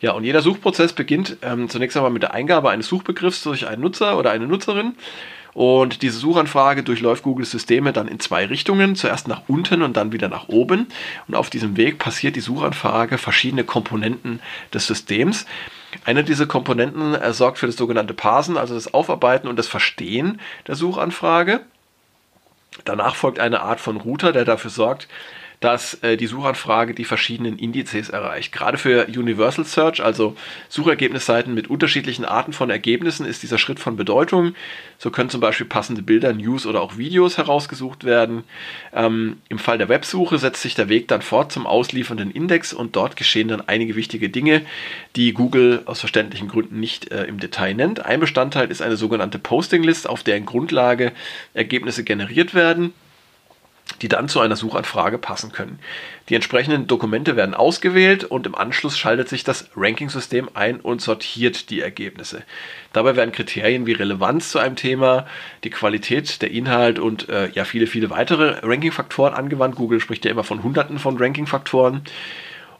Ja, 0.00 0.12
und 0.12 0.24
jeder 0.24 0.40
Suchprozess 0.40 0.94
beginnt 0.94 1.36
ähm, 1.42 1.68
zunächst 1.68 1.96
einmal 1.96 2.10
mit 2.10 2.22
der 2.22 2.32
Eingabe 2.32 2.70
eines 2.70 2.86
Suchbegriffs 2.86 3.42
durch 3.42 3.66
einen 3.66 3.82
Nutzer 3.82 4.18
oder 4.18 4.30
eine 4.30 4.46
Nutzerin. 4.46 4.94
Und 5.52 6.02
diese 6.02 6.18
Suchanfrage 6.18 6.82
durchläuft 6.82 7.22
Googles 7.22 7.50
Systeme 7.50 7.92
dann 7.92 8.08
in 8.08 8.20
zwei 8.20 8.46
Richtungen, 8.46 8.94
zuerst 8.94 9.28
nach 9.28 9.42
unten 9.48 9.82
und 9.82 9.96
dann 9.96 10.12
wieder 10.12 10.28
nach 10.28 10.48
oben. 10.48 10.86
Und 11.26 11.34
auf 11.34 11.50
diesem 11.50 11.76
Weg 11.76 11.98
passiert 11.98 12.36
die 12.36 12.40
Suchanfrage 12.40 13.18
verschiedene 13.18 13.64
Komponenten 13.64 14.40
des 14.72 14.86
Systems. 14.86 15.46
Eine 16.04 16.22
dieser 16.24 16.46
Komponenten 16.46 17.14
äh, 17.14 17.32
sorgt 17.32 17.58
für 17.58 17.66
das 17.66 17.76
sogenannte 17.76 18.14
Parsen, 18.14 18.56
also 18.56 18.74
das 18.74 18.94
Aufarbeiten 18.94 19.48
und 19.48 19.58
das 19.58 19.66
Verstehen 19.66 20.40
der 20.66 20.76
Suchanfrage. 20.76 21.60
Danach 22.84 23.16
folgt 23.16 23.40
eine 23.40 23.60
Art 23.60 23.80
von 23.80 23.96
Router, 23.96 24.32
der 24.32 24.44
dafür 24.44 24.70
sorgt, 24.70 25.08
dass 25.60 25.94
äh, 26.02 26.16
die 26.16 26.26
Suchanfrage 26.26 26.94
die 26.94 27.04
verschiedenen 27.04 27.58
Indizes 27.58 28.08
erreicht. 28.08 28.50
Gerade 28.50 28.78
für 28.78 29.06
Universal 29.06 29.66
Search, 29.66 30.02
also 30.02 30.34
Suchergebnisseiten 30.70 31.52
mit 31.52 31.68
unterschiedlichen 31.68 32.24
Arten 32.24 32.54
von 32.54 32.70
Ergebnissen, 32.70 33.26
ist 33.26 33.42
dieser 33.42 33.58
Schritt 33.58 33.78
von 33.78 33.96
Bedeutung. 33.96 34.54
So 34.98 35.10
können 35.10 35.28
zum 35.28 35.42
Beispiel 35.42 35.66
passende 35.66 36.02
Bilder, 36.02 36.32
News 36.32 36.64
oder 36.64 36.80
auch 36.80 36.96
Videos 36.96 37.36
herausgesucht 37.36 38.04
werden. 38.04 38.44
Ähm, 38.94 39.36
Im 39.50 39.58
Fall 39.58 39.76
der 39.76 39.90
Websuche 39.90 40.38
setzt 40.38 40.62
sich 40.62 40.74
der 40.74 40.88
Weg 40.88 41.08
dann 41.08 41.20
fort 41.20 41.52
zum 41.52 41.66
ausliefernden 41.66 42.30
Index 42.30 42.72
und 42.72 42.96
dort 42.96 43.16
geschehen 43.16 43.48
dann 43.48 43.68
einige 43.68 43.96
wichtige 43.96 44.30
Dinge, 44.30 44.62
die 45.14 45.34
Google 45.34 45.82
aus 45.84 46.00
verständlichen 46.00 46.48
Gründen 46.48 46.80
nicht 46.80 47.12
äh, 47.12 47.24
im 47.24 47.38
Detail 47.38 47.74
nennt. 47.74 48.04
Ein 48.04 48.20
Bestandteil 48.20 48.70
ist 48.70 48.80
eine 48.80 48.96
sogenannte 48.96 49.38
Posting 49.38 49.82
List, 49.82 50.08
auf 50.08 50.22
deren 50.22 50.46
Grundlage 50.46 51.12
Ergebnisse 51.52 52.02
generiert 52.02 52.54
werden 52.54 52.94
die 54.02 54.08
dann 54.08 54.28
zu 54.28 54.40
einer 54.40 54.56
Suchanfrage 54.56 55.18
passen 55.18 55.52
können. 55.52 55.78
Die 56.28 56.34
entsprechenden 56.34 56.86
Dokumente 56.86 57.36
werden 57.36 57.54
ausgewählt 57.54 58.24
und 58.24 58.46
im 58.46 58.54
Anschluss 58.54 58.96
schaltet 58.96 59.28
sich 59.28 59.44
das 59.44 59.70
Ranking-System 59.76 60.50
ein 60.54 60.80
und 60.80 61.00
sortiert 61.00 61.70
die 61.70 61.80
Ergebnisse. 61.80 62.42
Dabei 62.92 63.16
werden 63.16 63.32
Kriterien 63.32 63.86
wie 63.86 63.92
Relevanz 63.92 64.50
zu 64.50 64.58
einem 64.58 64.76
Thema, 64.76 65.26
die 65.64 65.70
Qualität, 65.70 66.42
der 66.42 66.50
Inhalt 66.50 66.98
und 66.98 67.28
äh, 67.28 67.50
ja 67.50 67.64
viele, 67.64 67.86
viele 67.86 68.10
weitere 68.10 68.58
Ranking-Faktoren 68.62 69.34
angewandt. 69.34 69.76
Google 69.76 70.00
spricht 70.00 70.24
ja 70.24 70.30
immer 70.30 70.44
von 70.44 70.62
Hunderten 70.62 70.98
von 70.98 71.16
Ranking-Faktoren. 71.18 72.02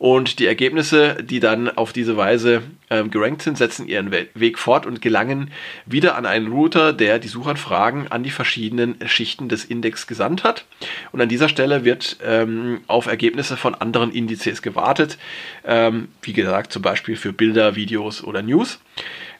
Und 0.01 0.39
die 0.39 0.47
Ergebnisse, 0.47 1.23
die 1.23 1.41
dann 1.41 1.69
auf 1.69 1.93
diese 1.93 2.17
Weise 2.17 2.63
ähm, 2.89 3.11
gerankt 3.11 3.43
sind, 3.43 3.59
setzen 3.59 3.87
ihren 3.87 4.11
Weg 4.11 4.59
fort 4.59 4.87
und 4.87 5.03
gelangen 5.03 5.51
wieder 5.85 6.17
an 6.17 6.25
einen 6.25 6.51
Router, 6.51 6.95
der 6.95 7.19
die 7.19 7.29
Suchanfragen 7.29 8.09
an 8.11 8.23
die 8.23 8.31
verschiedenen 8.31 8.97
Schichten 9.07 9.51
des 9.51 9.67
Index 9.67 10.07
gesandt 10.07 10.43
hat. 10.43 10.65
Und 11.13 11.21
an 11.21 11.29
dieser 11.29 11.51
Stelle 11.51 11.85
wird 11.85 12.17
ähm, 12.25 12.81
auf 12.87 13.09
Ergebnisse 13.09 13.59
von 13.59 13.75
anderen 13.75 14.11
Indizes 14.11 14.63
gewartet. 14.63 15.19
Ähm, 15.67 16.09
wie 16.23 16.33
gesagt, 16.33 16.73
zum 16.73 16.81
Beispiel 16.81 17.17
für 17.17 17.35
Bilder, 17.35 17.77
Videos 17.77 18.25
oder 18.25 18.41
News. 18.41 18.81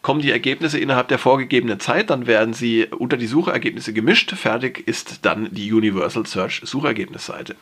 Kommen 0.03 0.21
die 0.21 0.31
Ergebnisse 0.31 0.79
innerhalb 0.79 1.09
der 1.09 1.19
vorgegebenen 1.19 1.81
Zeit, 1.81 2.11
dann 2.11 2.27
werden 2.27 2.53
sie 2.53 2.85
unter 2.85 3.17
die 3.17 3.29
Suchergebnisse 3.29 3.95
gemischt. 3.95 4.35
Fertig 4.35 4.87
ist 4.87 5.25
dann 5.25 5.49
die 5.53 5.73
Universal 5.73 6.27
Search 6.27 6.61
Suchergebnisseite. 6.65 7.57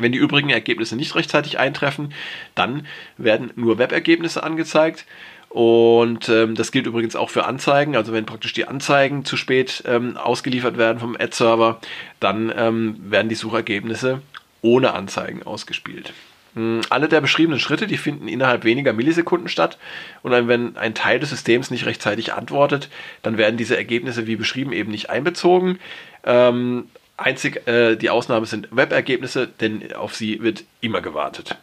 Wenn 0.00 0.12
die 0.12 0.18
übrigen 0.18 0.50
Ergebnisse 0.50 0.96
nicht 0.96 1.14
rechtzeitig 1.14 1.58
eintreffen, 1.58 2.12
dann 2.54 2.86
werden 3.16 3.52
nur 3.56 3.78
Webergebnisse 3.78 4.42
angezeigt. 4.42 5.04
Und 5.48 6.28
ähm, 6.28 6.54
das 6.54 6.72
gilt 6.72 6.86
übrigens 6.86 7.16
auch 7.16 7.30
für 7.30 7.46
Anzeigen. 7.46 7.96
Also 7.96 8.12
wenn 8.12 8.26
praktisch 8.26 8.52
die 8.52 8.66
Anzeigen 8.66 9.24
zu 9.24 9.36
spät 9.36 9.82
ähm, 9.86 10.16
ausgeliefert 10.16 10.76
werden 10.76 10.98
vom 10.98 11.16
Ad-Server, 11.18 11.80
dann 12.20 12.52
ähm, 12.54 12.96
werden 13.00 13.28
die 13.28 13.36
Suchergebnisse 13.36 14.20
ohne 14.60 14.92
Anzeigen 14.92 15.44
ausgespielt. 15.44 16.12
Hm, 16.56 16.80
alle 16.88 17.08
der 17.08 17.20
beschriebenen 17.20 17.60
Schritte, 17.60 17.86
die 17.86 17.98
finden 17.98 18.28
innerhalb 18.28 18.64
weniger 18.64 18.92
Millisekunden 18.92 19.48
statt. 19.48 19.78
Und 20.22 20.32
wenn 20.32 20.76
ein 20.76 20.94
Teil 20.94 21.20
des 21.20 21.30
Systems 21.30 21.70
nicht 21.70 21.86
rechtzeitig 21.86 22.32
antwortet, 22.32 22.88
dann 23.22 23.38
werden 23.38 23.56
diese 23.56 23.76
Ergebnisse 23.76 24.26
wie 24.26 24.36
beschrieben 24.36 24.72
eben 24.72 24.90
nicht 24.90 25.10
einbezogen. 25.10 25.78
Ähm, 26.24 26.86
Einzig 27.16 27.66
äh, 27.66 27.96
die 27.96 28.10
Ausnahme 28.10 28.46
sind 28.46 28.68
Webergebnisse, 28.70 29.48
denn 29.48 29.94
auf 29.94 30.14
sie 30.14 30.42
wird 30.42 30.64
immer 30.80 31.00
gewartet. 31.00 31.56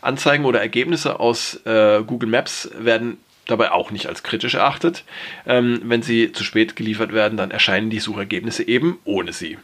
Anzeigen 0.00 0.44
oder 0.44 0.60
Ergebnisse 0.60 1.20
aus 1.20 1.64
äh, 1.64 2.02
Google 2.04 2.28
Maps 2.28 2.70
werden 2.76 3.18
dabei 3.46 3.70
auch 3.70 3.90
nicht 3.90 4.06
als 4.06 4.22
kritisch 4.22 4.54
erachtet. 4.54 5.04
Ähm, 5.46 5.80
wenn 5.84 6.02
sie 6.02 6.32
zu 6.32 6.42
spät 6.44 6.74
geliefert 6.76 7.12
werden, 7.12 7.36
dann 7.36 7.50
erscheinen 7.50 7.90
die 7.90 8.00
Suchergebnisse 8.00 8.66
eben 8.66 8.98
ohne 9.04 9.32
sie. 9.32 9.58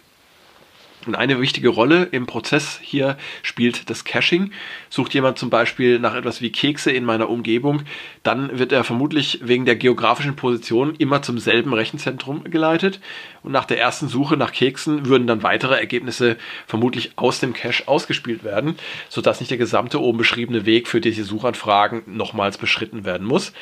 Und 1.08 1.14
eine 1.14 1.40
wichtige 1.40 1.70
Rolle 1.70 2.04
im 2.04 2.26
Prozess 2.26 2.78
hier 2.82 3.16
spielt 3.42 3.88
das 3.88 4.04
Caching. 4.04 4.52
Sucht 4.90 5.14
jemand 5.14 5.38
zum 5.38 5.48
Beispiel 5.48 5.98
nach 5.98 6.14
etwas 6.14 6.42
wie 6.42 6.52
Kekse 6.52 6.90
in 6.90 7.06
meiner 7.06 7.30
Umgebung, 7.30 7.80
dann 8.22 8.58
wird 8.58 8.72
er 8.72 8.84
vermutlich 8.84 9.40
wegen 9.42 9.64
der 9.64 9.76
geografischen 9.76 10.36
Position 10.36 10.94
immer 10.98 11.22
zum 11.22 11.38
selben 11.38 11.72
Rechenzentrum 11.72 12.44
geleitet. 12.44 13.00
Und 13.42 13.52
nach 13.52 13.64
der 13.64 13.80
ersten 13.80 14.08
Suche 14.08 14.36
nach 14.36 14.52
Keksen 14.52 15.06
würden 15.06 15.26
dann 15.26 15.42
weitere 15.42 15.76
Ergebnisse 15.76 16.36
vermutlich 16.66 17.12
aus 17.16 17.40
dem 17.40 17.54
Cache 17.54 17.88
ausgespielt 17.88 18.44
werden, 18.44 18.74
sodass 19.08 19.40
nicht 19.40 19.50
der 19.50 19.56
gesamte 19.56 20.02
oben 20.02 20.18
beschriebene 20.18 20.66
Weg 20.66 20.88
für 20.88 21.00
diese 21.00 21.24
Suchanfragen 21.24 22.02
nochmals 22.04 22.58
beschritten 22.58 23.06
werden 23.06 23.26
muss. 23.26 23.54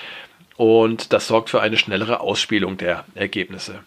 Und 0.57 1.13
das 1.13 1.29
sorgt 1.29 1.51
für 1.51 1.61
eine 1.61 1.77
schnellere 1.77 2.19
Ausspielung 2.19 2.77
der 2.77 3.05
Ergebnisse. 3.15 3.85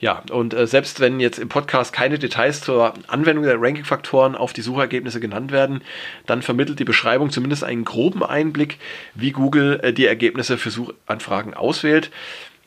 Ja, 0.00 0.22
und 0.30 0.54
äh, 0.54 0.66
selbst 0.66 1.00
wenn 1.00 1.20
jetzt 1.20 1.38
im 1.38 1.48
Podcast 1.48 1.92
keine 1.92 2.18
Details 2.18 2.60
zur 2.60 2.94
Anwendung 3.06 3.44
der 3.44 3.60
Ranking-Faktoren 3.60 4.34
auf 4.34 4.52
die 4.52 4.62
Suchergebnisse 4.62 5.20
genannt 5.20 5.52
werden, 5.52 5.82
dann 6.26 6.42
vermittelt 6.42 6.78
die 6.78 6.84
Beschreibung 6.84 7.30
zumindest 7.30 7.64
einen 7.64 7.84
groben 7.84 8.22
Einblick, 8.22 8.78
wie 9.14 9.32
Google 9.32 9.80
äh, 9.82 9.92
die 9.92 10.06
Ergebnisse 10.06 10.58
für 10.58 10.70
Suchanfragen 10.70 11.54
auswählt. 11.54 12.10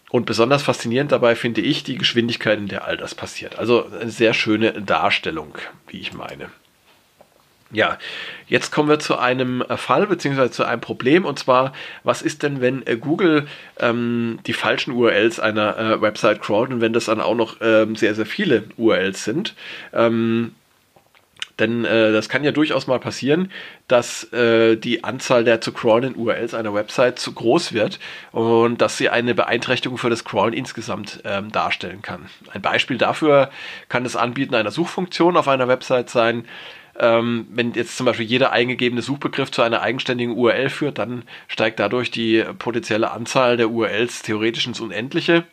Und 0.09 0.25
besonders 0.25 0.63
faszinierend 0.63 1.11
dabei 1.11 1.35
finde 1.35 1.61
ich 1.61 1.83
die 1.83 1.97
Geschwindigkeit, 1.97 2.57
in 2.57 2.67
der 2.67 2.85
all 2.85 2.97
das 2.97 3.13
passiert. 3.13 3.59
Also 3.59 3.85
eine 3.85 4.09
sehr 4.09 4.33
schöne 4.33 4.81
Darstellung, 4.81 5.55
wie 5.87 5.99
ich 5.99 6.13
meine. 6.13 6.49
Ja, 7.71 7.99
jetzt 8.47 8.71
kommen 8.71 8.89
wir 8.89 8.97
zu 8.97 9.17
einem 9.19 9.61
äh, 9.61 9.77
Fall 9.77 10.07
bzw. 10.07 10.49
zu 10.49 10.63
einem 10.63 10.81
Problem 10.81 11.23
und 11.25 11.37
zwar, 11.37 11.73
was 12.03 12.23
ist 12.23 12.41
denn, 12.41 12.61
wenn 12.61 12.85
äh, 12.87 12.97
Google 12.97 13.47
ähm, 13.79 14.39
die 14.47 14.53
falschen 14.53 14.91
URLs 14.91 15.39
einer 15.39 15.77
äh, 15.77 16.01
Website 16.01 16.41
crawlt 16.41 16.71
und 16.71 16.81
wenn 16.81 16.93
das 16.93 17.05
dann 17.05 17.21
auch 17.21 17.35
noch 17.35 17.57
ähm, 17.61 17.95
sehr, 17.95 18.15
sehr 18.15 18.25
viele 18.25 18.63
URLs 18.77 19.23
sind? 19.23 19.55
Ähm, 19.93 20.55
denn 21.59 21.83
äh, 21.85 22.11
das 22.11 22.29
kann 22.29 22.43
ja 22.43 22.51
durchaus 22.51 22.87
mal 22.87 22.99
passieren, 22.99 23.51
dass 23.87 24.31
äh, 24.33 24.77
die 24.77 25.03
Anzahl 25.03 25.43
der 25.43 25.61
zu 25.61 25.71
crawlenden 25.73 26.15
URLs 26.15 26.53
einer 26.53 26.73
Website 26.73 27.19
zu 27.19 27.33
groß 27.33 27.73
wird 27.73 27.99
und 28.31 28.81
dass 28.81 28.97
sie 28.97 29.09
eine 29.09 29.35
Beeinträchtigung 29.35 29.97
für 29.97 30.09
das 30.09 30.23
Crawlen 30.23 30.53
insgesamt 30.53 31.21
ähm, 31.25 31.51
darstellen 31.51 32.01
kann. 32.01 32.27
Ein 32.51 32.61
Beispiel 32.61 32.97
dafür 32.97 33.51
kann 33.89 34.05
das 34.05 34.15
Anbieten 34.15 34.55
einer 34.55 34.71
Suchfunktion 34.71 35.37
auf 35.37 35.47
einer 35.47 35.67
Website 35.67 36.09
sein, 36.09 36.45
ähm, 36.99 37.47
wenn 37.49 37.73
jetzt 37.73 37.97
zum 37.97 38.05
Beispiel 38.05 38.25
jeder 38.25 38.51
eingegebene 38.51 39.01
Suchbegriff 39.01 39.51
zu 39.51 39.61
einer 39.61 39.81
eigenständigen 39.81 40.35
URL 40.35 40.69
führt, 40.69 40.97
dann 40.97 41.23
steigt 41.47 41.79
dadurch 41.79 42.11
die 42.11 42.43
potenzielle 42.59 43.11
Anzahl 43.11 43.57
der 43.57 43.69
URLs 43.69 44.21
theoretisch 44.21 44.67
ins 44.67 44.79
Unendliche. 44.79 45.45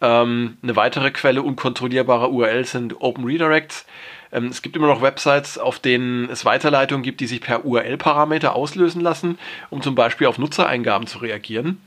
Ähm, 0.00 0.58
eine 0.62 0.74
weitere 0.74 1.12
Quelle 1.12 1.42
unkontrollierbarer 1.42 2.30
URLs 2.30 2.72
sind 2.72 3.00
Open 3.00 3.24
Redirects. 3.24 3.86
Ähm, 4.32 4.46
es 4.46 4.62
gibt 4.62 4.74
immer 4.74 4.88
noch 4.88 5.02
Websites, 5.02 5.58
auf 5.58 5.78
denen 5.78 6.28
es 6.28 6.44
Weiterleitungen 6.44 7.04
gibt, 7.04 7.20
die 7.20 7.26
sich 7.26 7.40
per 7.40 7.64
URL-Parameter 7.64 8.56
auslösen 8.56 9.00
lassen, 9.00 9.38
um 9.70 9.82
zum 9.82 9.94
Beispiel 9.94 10.26
auf 10.26 10.38
Nutzereingaben 10.38 11.06
zu 11.06 11.18
reagieren. 11.18 11.80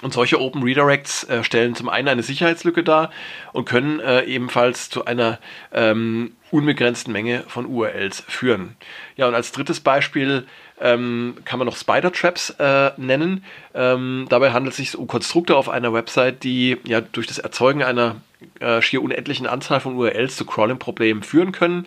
Und 0.00 0.12
solche 0.12 0.40
Open 0.40 0.62
Redirects 0.62 1.24
äh, 1.24 1.44
stellen 1.44 1.76
zum 1.76 1.88
einen 1.88 2.08
eine 2.08 2.22
Sicherheitslücke 2.22 2.82
dar 2.82 3.10
und 3.52 3.66
können 3.66 4.00
äh, 4.00 4.24
ebenfalls 4.24 4.90
zu 4.90 5.04
einer 5.04 5.38
ähm, 5.72 6.32
unbegrenzten 6.50 7.12
Menge 7.12 7.44
von 7.46 7.66
URLs 7.66 8.24
führen. 8.26 8.76
Ja, 9.16 9.28
und 9.28 9.34
als 9.34 9.52
drittes 9.52 9.80
Beispiel 9.80 10.46
ähm, 10.80 11.36
kann 11.44 11.58
man 11.58 11.66
noch 11.66 11.76
Spider 11.76 12.10
Traps 12.10 12.50
äh, 12.58 12.90
nennen. 12.96 13.44
Ähm, 13.74 14.26
dabei 14.28 14.52
handelt 14.52 14.72
es 14.72 14.76
sich 14.78 14.96
um 14.96 15.06
Konstrukte 15.06 15.56
auf 15.56 15.68
einer 15.68 15.92
Website, 15.92 16.42
die 16.42 16.78
ja 16.84 17.00
durch 17.00 17.28
das 17.28 17.38
Erzeugen 17.38 17.84
einer 17.84 18.16
äh, 18.60 18.82
schier 18.82 19.02
unendlichen 19.02 19.46
Anzahl 19.46 19.80
von 19.80 19.96
URLs 19.96 20.36
zu 20.36 20.44
Crawling-Problemen 20.44 21.22
führen 21.22 21.52
können. 21.52 21.86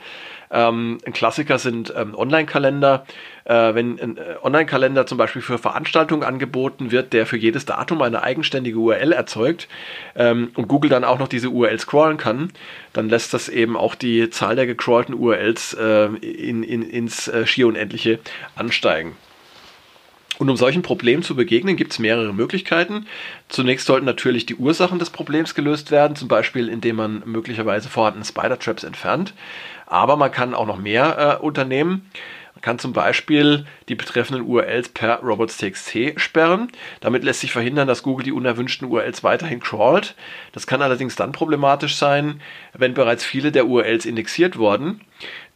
Ähm, 0.51 0.99
ein 1.05 1.13
Klassiker 1.13 1.57
sind 1.59 1.93
ähm, 1.95 2.15
Online-Kalender. 2.15 3.05
Äh, 3.45 3.75
wenn 3.75 3.99
ein 3.99 4.17
äh, 4.17 4.35
Online-Kalender 4.41 5.05
zum 5.05 5.17
Beispiel 5.17 5.41
für 5.41 5.57
Veranstaltungen 5.57 6.23
angeboten 6.23 6.91
wird, 6.91 7.13
der 7.13 7.25
für 7.25 7.37
jedes 7.37 7.65
Datum 7.65 8.01
eine 8.01 8.23
eigenständige 8.23 8.77
URL 8.77 9.11
erzeugt 9.11 9.67
ähm, 10.15 10.51
und 10.55 10.67
Google 10.67 10.89
dann 10.89 11.03
auch 11.03 11.19
noch 11.19 11.27
diese 11.27 11.49
URL 11.49 11.79
scrollen 11.79 12.17
kann, 12.17 12.51
dann 12.93 13.09
lässt 13.09 13.33
das 13.33 13.49
eben 13.49 13.77
auch 13.77 13.95
die 13.95 14.29
Zahl 14.29 14.55
der 14.55 14.65
gecrawlten 14.65 15.15
URLs 15.15 15.73
äh, 15.73 16.05
in, 16.05 16.63
in, 16.63 16.81
ins 16.81 17.27
äh, 17.27 17.45
schier 17.45 17.67
unendliche 17.67 18.19
ansteigen. 18.55 19.15
Und 20.37 20.49
um 20.49 20.57
solchen 20.57 20.81
Problemen 20.81 21.23
zu 21.23 21.35
begegnen, 21.35 21.77
gibt 21.77 21.93
es 21.93 21.99
mehrere 21.99 22.33
Möglichkeiten. 22.33 23.07
Zunächst 23.47 23.87
sollten 23.87 24.05
natürlich 24.05 24.45
die 24.45 24.55
Ursachen 24.55 24.99
des 24.99 25.09
Problems 25.09 25.55
gelöst 25.55 25.91
werden, 25.91 26.15
zum 26.15 26.27
Beispiel 26.27 26.67
indem 26.67 26.97
man 26.97 27.23
möglicherweise 27.25 27.89
vorhandene 27.89 28.25
Spider-Traps 28.25 28.83
entfernt. 28.83 29.33
Aber 29.85 30.15
man 30.15 30.31
kann 30.31 30.53
auch 30.53 30.65
noch 30.65 30.77
mehr 30.77 31.39
äh, 31.39 31.43
unternehmen. 31.43 32.09
Man 32.55 32.61
kann 32.61 32.79
zum 32.79 32.93
Beispiel 32.93 33.65
die 33.89 33.95
betreffenden 33.95 34.45
URLs 34.45 34.89
per 34.89 35.19
robots.txt 35.19 36.19
sperren. 36.19 36.69
Damit 37.01 37.25
lässt 37.25 37.41
sich 37.41 37.51
verhindern, 37.51 37.87
dass 37.87 38.01
Google 38.01 38.23
die 38.23 38.31
unerwünschten 38.31 38.87
URLs 38.87 39.25
weiterhin 39.25 39.59
crawlt. 39.59 40.15
Das 40.53 40.65
kann 40.65 40.81
allerdings 40.81 41.17
dann 41.17 41.33
problematisch 41.33 41.97
sein, 41.97 42.41
wenn 42.73 42.93
bereits 42.93 43.25
viele 43.25 43.51
der 43.51 43.67
URLs 43.67 44.05
indexiert 44.05 44.57
wurden. 44.57 45.01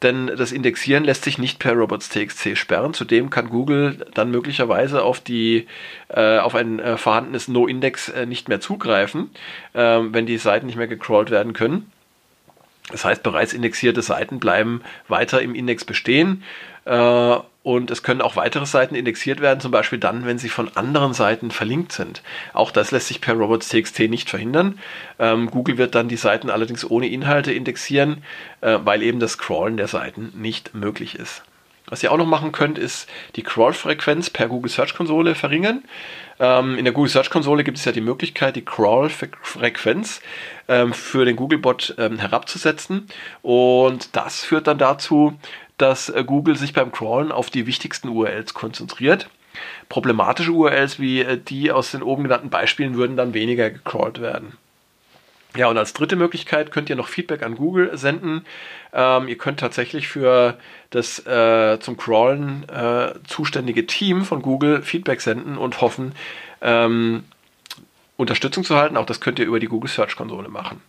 Denn 0.02 0.28
das 0.28 0.52
Indexieren 0.52 1.06
lässt 1.06 1.24
sich 1.24 1.38
nicht 1.38 1.60
per 1.60 1.74
robots.txt 1.74 2.58
sperren. 2.58 2.94
Zudem 2.94 3.30
kann 3.30 3.50
Google 3.50 4.06
dann 4.14 4.30
möglicherweise 4.30 5.02
auf, 5.02 5.22
die, 5.22 5.68
äh, 6.10 6.38
auf 6.40 6.54
ein 6.54 6.80
äh, 6.80 6.98
vorhandenes 6.98 7.48
No-Index 7.48 8.10
äh, 8.10 8.26
nicht 8.26 8.50
mehr 8.50 8.60
zugreifen, 8.60 9.30
ähm, 9.74 10.14
wenn 10.14 10.26
die 10.26 10.38
Seiten 10.38 10.66
nicht 10.66 10.78
mehr 10.78 10.88
gecrawlt 10.88 11.32
werden 11.32 11.54
können. 11.54 11.92
Das 12.92 13.06
heißt, 13.06 13.24
bereits 13.24 13.54
indexierte 13.54 14.02
Seiten 14.02 14.40
bleiben 14.40 14.82
weiter 15.08 15.42
im 15.42 15.56
Index 15.56 15.86
bestehen 15.86 16.44
äh, 16.86 17.38
und 17.62 17.92
es 17.92 18.04
können 18.04 18.22
auch 18.22 18.36
weitere 18.36 18.66
Seiten 18.66 18.96
indexiert 18.96 19.42
werden, 19.42 19.60
zum 19.60 19.72
Beispiel 19.72 20.00
dann, 20.00 20.26
wenn 20.26 20.40
sie 20.40 20.50
von 20.50 20.76
anderen 20.76 21.14
Seiten 21.14 21.52
verlinkt 21.52 21.92
sind. 21.92 22.24
Auch 22.54 22.72
das 22.72 22.92
lässt 22.92 23.08
sich 23.08 23.22
per 23.22 23.36
robots.txt 23.36 24.00
nicht 24.10 24.30
verhindern. 24.30 24.80
Ähm, 25.20 25.52
Google 25.52 25.78
wird 25.78 25.94
dann 25.94 26.08
die 26.08 26.18
Seiten 26.18 26.50
allerdings 26.50 26.90
ohne 26.90 27.08
Inhalte 27.08 27.52
indexieren, 27.52 28.24
äh, 28.62 28.80
weil 28.84 29.04
eben 29.04 29.20
das 29.20 29.38
Crawlen 29.38 29.78
der 29.78 29.88
Seiten 29.88 30.32
nicht 30.36 30.74
möglich 30.74 31.16
ist. 31.16 31.44
Was 31.90 32.04
ihr 32.04 32.12
auch 32.12 32.18
noch 32.18 32.26
machen 32.26 32.52
könnt, 32.52 32.78
ist 32.78 33.10
die 33.36 33.44
Crawl-Frequenz 33.44 34.30
per 34.30 34.48
Google 34.48 34.70
Search 34.70 34.94
Konsole 34.94 35.36
verringern. 35.36 35.84
Ähm, 36.40 36.78
in 36.78 36.86
der 36.86 36.94
Google 36.94 37.10
Search 37.10 37.30
Konsole 37.30 37.64
gibt 37.64 37.78
es 37.78 37.86
ja 37.86 37.92
die 37.92 38.02
Möglichkeit, 38.02 38.56
die 38.56 38.64
Crawl-Frequenz 38.64 40.22
ähm, 40.68 40.94
für 40.94 41.26
den 41.26 41.36
Googlebot 41.36 41.96
ähm, 41.98 42.20
herabzusetzen. 42.20 43.08
Und 43.42 44.16
das 44.16 44.44
führt 44.44 44.68
dann 44.68 44.78
dazu, 44.78 45.38
dass 45.78 46.10
äh, 46.10 46.24
Google 46.24 46.56
sich 46.56 46.74
beim 46.74 46.92
Crawlen 46.92 47.32
auf 47.32 47.50
die 47.50 47.66
wichtigsten 47.66 48.10
URLs 48.10 48.54
konzentriert. 48.54 49.30
Problematische 49.90 50.52
URLs 50.52 51.00
wie 51.00 51.22
äh, 51.22 51.38
die 51.38 51.72
aus 51.72 51.92
den 51.92 52.04
oben 52.04 52.24
genannten 52.24 52.52
Beispielen 52.52 52.96
würden 52.96 53.18
dann 53.18 53.34
weniger 53.34 53.72
gecrawlt 53.72 54.22
werden. 54.22 54.58
Ja, 55.56 55.68
und 55.68 55.78
als 55.78 55.94
dritte 55.94 56.16
Möglichkeit 56.16 56.72
könnt 56.72 56.90
ihr 56.90 56.96
noch 56.96 57.08
Feedback 57.08 57.42
an 57.42 57.56
Google 57.56 57.98
senden. 57.98 58.46
Ähm, 58.94 59.28
ihr 59.28 59.38
könnt 59.38 59.60
tatsächlich 59.60 60.08
für 60.08 60.58
das 60.92 61.26
äh, 61.26 61.80
zum 61.80 61.98
Crawlen 61.98 62.70
äh, 62.70 63.14
zuständige 63.28 63.88
Team 63.88 64.26
von 64.26 64.44
Google 64.44 64.84
Feedback 64.84 65.22
senden 65.22 65.58
und 65.58 65.82
hoffen, 65.82 66.14
ähm, 66.62 67.24
Unterstützung 68.16 68.64
zu 68.64 68.76
halten. 68.76 68.96
Auch 68.96 69.08
das 69.08 69.22
könnt 69.22 69.40
ihr 69.40 69.46
über 69.46 69.60
die 69.60 69.68
Google 69.68 69.90
Search 69.90 70.16
Konsole 70.16 70.50
machen. 70.50 70.82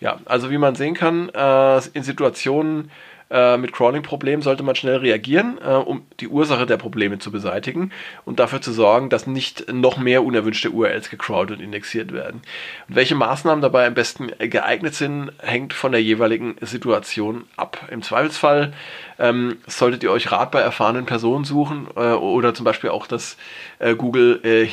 Ja, 0.00 0.18
also 0.26 0.50
wie 0.50 0.58
man 0.58 0.74
sehen 0.74 0.94
kann, 0.94 1.30
äh, 1.30 1.80
in 1.94 2.02
Situationen, 2.02 2.90
äh, 3.34 3.56
mit 3.56 3.72
Crawling-Problemen 3.72 4.42
sollte 4.42 4.62
man 4.62 4.76
schnell 4.76 4.98
reagieren, 4.98 5.58
äh, 5.60 5.70
um 5.70 6.06
die 6.20 6.28
Ursache 6.28 6.66
der 6.66 6.76
Probleme 6.76 7.18
zu 7.18 7.32
beseitigen 7.32 7.90
und 8.24 8.38
dafür 8.38 8.60
zu 8.60 8.72
sorgen, 8.72 9.10
dass 9.10 9.26
nicht 9.26 9.72
noch 9.72 9.98
mehr 9.98 10.22
unerwünschte 10.22 10.70
URLs 10.70 11.10
gecrawlt 11.10 11.50
und 11.50 11.60
indexiert 11.60 12.12
werden. 12.12 12.42
Und 12.88 12.94
welche 12.94 13.16
Maßnahmen 13.16 13.60
dabei 13.60 13.88
am 13.88 13.94
besten 13.94 14.30
geeignet 14.38 14.94
sind, 14.94 15.32
hängt 15.38 15.72
von 15.72 15.90
der 15.90 16.02
jeweiligen 16.02 16.54
Situation 16.60 17.44
ab. 17.56 17.88
Im 17.90 18.02
Zweifelsfall 18.02 18.72
ähm, 19.18 19.58
solltet 19.66 20.04
ihr 20.04 20.12
euch 20.12 20.30
Rat 20.30 20.52
bei 20.52 20.60
erfahrenen 20.60 21.04
Personen 21.04 21.44
suchen 21.44 21.88
äh, 21.96 22.12
oder 22.12 22.54
zum 22.54 22.64
Beispiel 22.64 22.90
auch 22.90 23.08
das 23.08 23.36
äh, 23.80 23.96
Google 23.96 24.40
äh, 24.44 24.64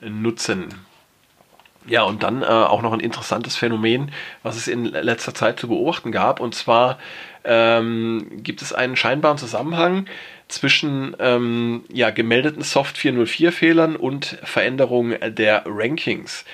nutzen. 0.00 0.87
Ja, 1.88 2.02
und 2.02 2.22
dann 2.22 2.42
äh, 2.42 2.46
auch 2.46 2.82
noch 2.82 2.92
ein 2.92 3.00
interessantes 3.00 3.56
Phänomen, 3.56 4.12
was 4.42 4.56
es 4.56 4.68
in 4.68 4.84
letzter 4.84 5.34
Zeit 5.34 5.58
zu 5.58 5.68
beobachten 5.68 6.12
gab. 6.12 6.38
Und 6.38 6.54
zwar 6.54 6.98
ähm, 7.44 8.26
gibt 8.42 8.60
es 8.60 8.74
einen 8.74 8.94
scheinbaren 8.94 9.38
Zusammenhang 9.38 10.06
zwischen 10.48 11.16
ähm, 11.18 11.84
ja, 11.90 12.10
gemeldeten 12.10 12.62
Soft 12.62 12.96
404-Fehlern 12.96 13.96
und 13.96 14.38
Veränderungen 14.42 15.16
der 15.34 15.62
Rankings. 15.66 16.44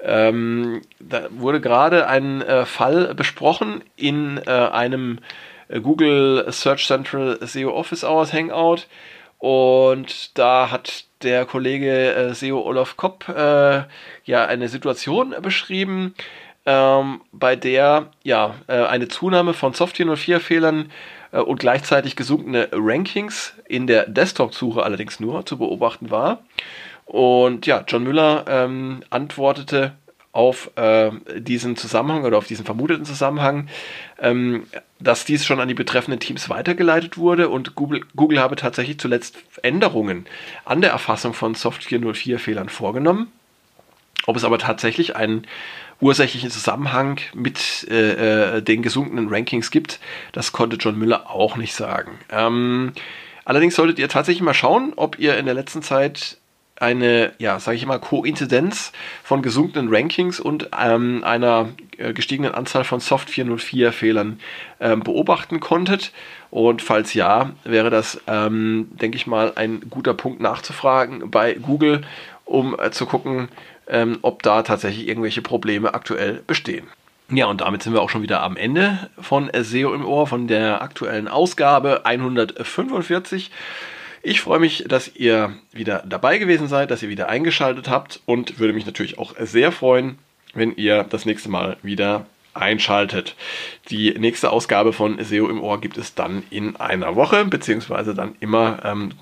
Ähm, 0.00 0.82
da 1.00 1.26
wurde 1.30 1.60
gerade 1.60 2.06
ein 2.06 2.42
äh, 2.42 2.64
Fall 2.64 3.14
besprochen 3.14 3.82
in 3.96 4.40
äh, 4.46 4.50
einem 4.50 5.18
äh, 5.68 5.80
Google 5.80 6.44
Search 6.52 6.86
Central 6.86 7.38
SEO 7.40 7.72
Office 7.72 8.04
Hours 8.04 8.32
Hangout. 8.32 8.86
Und 9.38 10.38
da 10.38 10.70
hat 10.70 11.04
der 11.24 11.46
Kollege 11.46 12.14
äh, 12.14 12.34
SEO 12.34 12.60
Olaf 12.60 12.96
Kopp 12.96 13.28
äh, 13.28 13.82
ja 14.24 14.46
eine 14.46 14.68
Situation 14.68 15.34
beschrieben, 15.42 16.14
ähm, 16.66 17.20
bei 17.32 17.56
der 17.56 18.10
ja 18.22 18.54
äh, 18.68 18.84
eine 18.84 19.08
Zunahme 19.08 19.54
von 19.54 19.72
Software 19.72 20.16
04 20.16 20.40
Fehlern 20.40 20.92
äh, 21.32 21.40
und 21.40 21.58
gleichzeitig 21.58 22.14
gesunkene 22.14 22.68
Rankings 22.72 23.54
in 23.66 23.86
der 23.86 24.08
Desktop-Suche 24.08 24.82
allerdings 24.82 25.18
nur 25.18 25.44
zu 25.46 25.58
beobachten 25.58 26.10
war. 26.10 26.44
Und 27.06 27.66
ja, 27.66 27.84
John 27.86 28.04
Müller 28.04 28.44
ähm, 28.48 29.02
antwortete 29.10 29.92
auf 30.34 30.72
äh, 30.74 31.12
diesen 31.38 31.76
Zusammenhang 31.76 32.24
oder 32.24 32.36
auf 32.36 32.48
diesen 32.48 32.64
vermuteten 32.64 33.04
Zusammenhang, 33.04 33.68
ähm, 34.18 34.64
dass 34.98 35.24
dies 35.24 35.46
schon 35.46 35.60
an 35.60 35.68
die 35.68 35.74
betreffenden 35.74 36.18
Teams 36.18 36.50
weitergeleitet 36.50 37.16
wurde 37.16 37.48
und 37.48 37.76
Google, 37.76 38.00
Google 38.16 38.40
habe 38.40 38.56
tatsächlich 38.56 38.98
zuletzt 38.98 39.38
Änderungen 39.62 40.26
an 40.64 40.80
der 40.80 40.90
Erfassung 40.90 41.34
von 41.34 41.54
Software 41.54 42.00
04 42.00 42.40
Fehlern 42.40 42.68
vorgenommen. 42.68 43.30
Ob 44.26 44.36
es 44.36 44.42
aber 44.42 44.58
tatsächlich 44.58 45.14
einen 45.14 45.46
ursächlichen 46.00 46.50
Zusammenhang 46.50 47.20
mit 47.34 47.86
äh, 47.88 48.56
äh, 48.56 48.62
den 48.62 48.82
gesunkenen 48.82 49.28
Rankings 49.28 49.70
gibt, 49.70 50.00
das 50.32 50.50
konnte 50.50 50.76
John 50.76 50.98
Müller 50.98 51.30
auch 51.30 51.56
nicht 51.56 51.74
sagen. 51.74 52.18
Ähm, 52.30 52.92
allerdings 53.44 53.76
solltet 53.76 54.00
ihr 54.00 54.08
tatsächlich 54.08 54.42
mal 54.42 54.52
schauen, 54.52 54.94
ob 54.96 55.16
ihr 55.20 55.36
in 55.38 55.46
der 55.46 55.54
letzten 55.54 55.82
Zeit 55.82 56.38
eine, 56.80 57.32
ja, 57.38 57.60
sage 57.60 57.76
ich 57.76 57.86
mal, 57.86 57.98
Koinzidenz 57.98 58.92
von 59.22 59.42
gesunkenen 59.42 59.94
Rankings 59.94 60.40
und 60.40 60.70
ähm, 60.78 61.22
einer 61.24 61.68
äh, 61.98 62.12
gestiegenen 62.12 62.54
Anzahl 62.54 62.84
von 62.84 63.00
Soft 63.00 63.30
404 63.30 63.92
Fehlern 63.92 64.40
ähm, 64.80 65.00
beobachten 65.00 65.60
konntet. 65.60 66.12
Und 66.50 66.82
falls 66.82 67.14
ja, 67.14 67.52
wäre 67.64 67.90
das, 67.90 68.20
ähm, 68.26 68.88
denke 68.92 69.16
ich 69.16 69.26
mal, 69.26 69.52
ein 69.56 69.82
guter 69.90 70.14
Punkt 70.14 70.40
nachzufragen 70.40 71.30
bei 71.30 71.54
Google, 71.54 72.02
um 72.44 72.76
äh, 72.78 72.90
zu 72.90 73.06
gucken, 73.06 73.48
ähm, 73.88 74.18
ob 74.22 74.42
da 74.42 74.62
tatsächlich 74.62 75.08
irgendwelche 75.08 75.42
Probleme 75.42 75.94
aktuell 75.94 76.42
bestehen. 76.46 76.86
Ja, 77.30 77.46
und 77.46 77.62
damit 77.62 77.82
sind 77.82 77.94
wir 77.94 78.02
auch 78.02 78.10
schon 78.10 78.22
wieder 78.22 78.42
am 78.42 78.56
Ende 78.56 79.10
von 79.18 79.50
SEO 79.52 79.94
im 79.94 80.04
Ohr, 80.04 80.26
von 80.26 80.46
der 80.46 80.82
aktuellen 80.82 81.26
Ausgabe 81.26 82.04
145. 82.04 83.50
Ich 84.26 84.40
freue 84.40 84.58
mich, 84.58 84.84
dass 84.88 85.14
ihr 85.14 85.52
wieder 85.70 86.02
dabei 86.08 86.38
gewesen 86.38 86.66
seid, 86.66 86.90
dass 86.90 87.02
ihr 87.02 87.10
wieder 87.10 87.28
eingeschaltet 87.28 87.90
habt 87.90 88.22
und 88.24 88.58
würde 88.58 88.72
mich 88.72 88.86
natürlich 88.86 89.18
auch 89.18 89.34
sehr 89.38 89.70
freuen, 89.70 90.18
wenn 90.54 90.74
ihr 90.76 91.04
das 91.04 91.26
nächste 91.26 91.50
Mal 91.50 91.76
wieder 91.82 92.24
einschaltet. 92.54 93.36
Die 93.90 94.18
nächste 94.18 94.50
Ausgabe 94.50 94.94
von 94.94 95.22
SEO 95.22 95.50
im 95.50 95.60
Ohr 95.60 95.78
gibt 95.78 95.98
es 95.98 96.14
dann 96.14 96.42
in 96.48 96.76
einer 96.76 97.16
Woche, 97.16 97.44
beziehungsweise 97.44 98.14
dann 98.14 98.34
immer 98.40 98.78
ähm, 98.82 99.12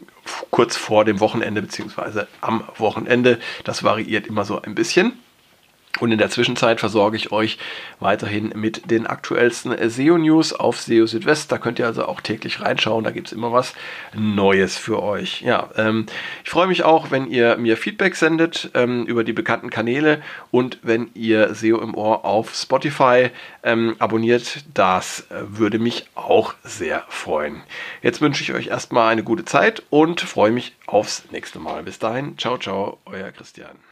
kurz 0.53 0.77
vor 0.77 1.05
dem 1.05 1.19
Wochenende, 1.19 1.63
beziehungsweise 1.63 2.29
am 2.41 2.63
Wochenende. 2.77 3.41
Das 3.65 3.83
variiert 3.83 4.29
immer 4.29 4.45
so 4.45 4.63
ein 4.63 4.77
bisschen. 4.77 5.15
Und 6.01 6.11
in 6.11 6.19
der 6.19 6.31
Zwischenzeit 6.31 6.81
versorge 6.81 7.17
ich 7.17 7.33
euch 7.33 7.59
weiterhin 8.01 8.53
mit 8.57 8.91
den 8.91 9.07
aktuellsten 9.07 9.77
SEO-News 9.91 10.55
auf 10.55 10.81
SEO 10.81 11.07
Südwest. 11.07 11.53
Da 11.53 11.59
könnt 11.59 11.79
ihr 11.79 11.87
also 11.87 12.07
auch 12.07 12.23
täglich 12.23 12.61
reinschauen. 12.61 13.05
Da 13.05 13.11
gibt 13.11 13.29
es 13.29 13.33
immer 13.33 13.53
was 13.53 13.75
Neues 14.15 14.79
für 14.79 15.03
euch. 15.03 15.43
Ja, 15.43 15.69
ähm, 15.77 16.07
ich 16.45 16.51
freue 16.51 16.67
mich 16.67 16.83
auch, 16.83 17.11
wenn 17.11 17.29
ihr 17.29 17.57
mir 17.59 17.77
Feedback 17.77 18.17
sendet 18.17 18.71
ähm, 18.75 19.05
über 19.05 19.23
die 19.23 19.35
bekannten 19.35 19.69
Kanäle 19.69 20.23
und 20.51 20.79
wenn 20.83 21.11
ihr 21.15 21.55
SEO 21.55 21.81
im 21.81 21.95
Ohr 21.95 22.25
auf 22.25 22.55
Spotify 22.55 23.31
ähm, 23.63 23.95
abonniert. 23.99 24.65
Das 24.73 25.27
äh, 25.31 25.43
würde 25.47 25.79
mich 25.79 26.07
auch 26.15 26.55
sehr 26.65 27.05
freuen. 27.09 27.63
Jetzt 28.01 28.23
wünsche 28.23 28.43
ich 28.43 28.55
euch 28.55 28.69
erstmal 28.69 29.13
eine 29.13 29.25
gute 29.25 29.45
Zeit 29.45 29.83
und 29.91 30.23
freue 30.23 30.53
mich 30.53 30.75
aufs 30.87 31.25
nächste 31.31 31.59
Mal. 31.59 31.83
Bis 31.83 31.99
dahin, 31.99 32.39
ciao, 32.39 32.57
ciao, 32.57 32.99
euer 33.05 33.31
Christian. 33.31 33.92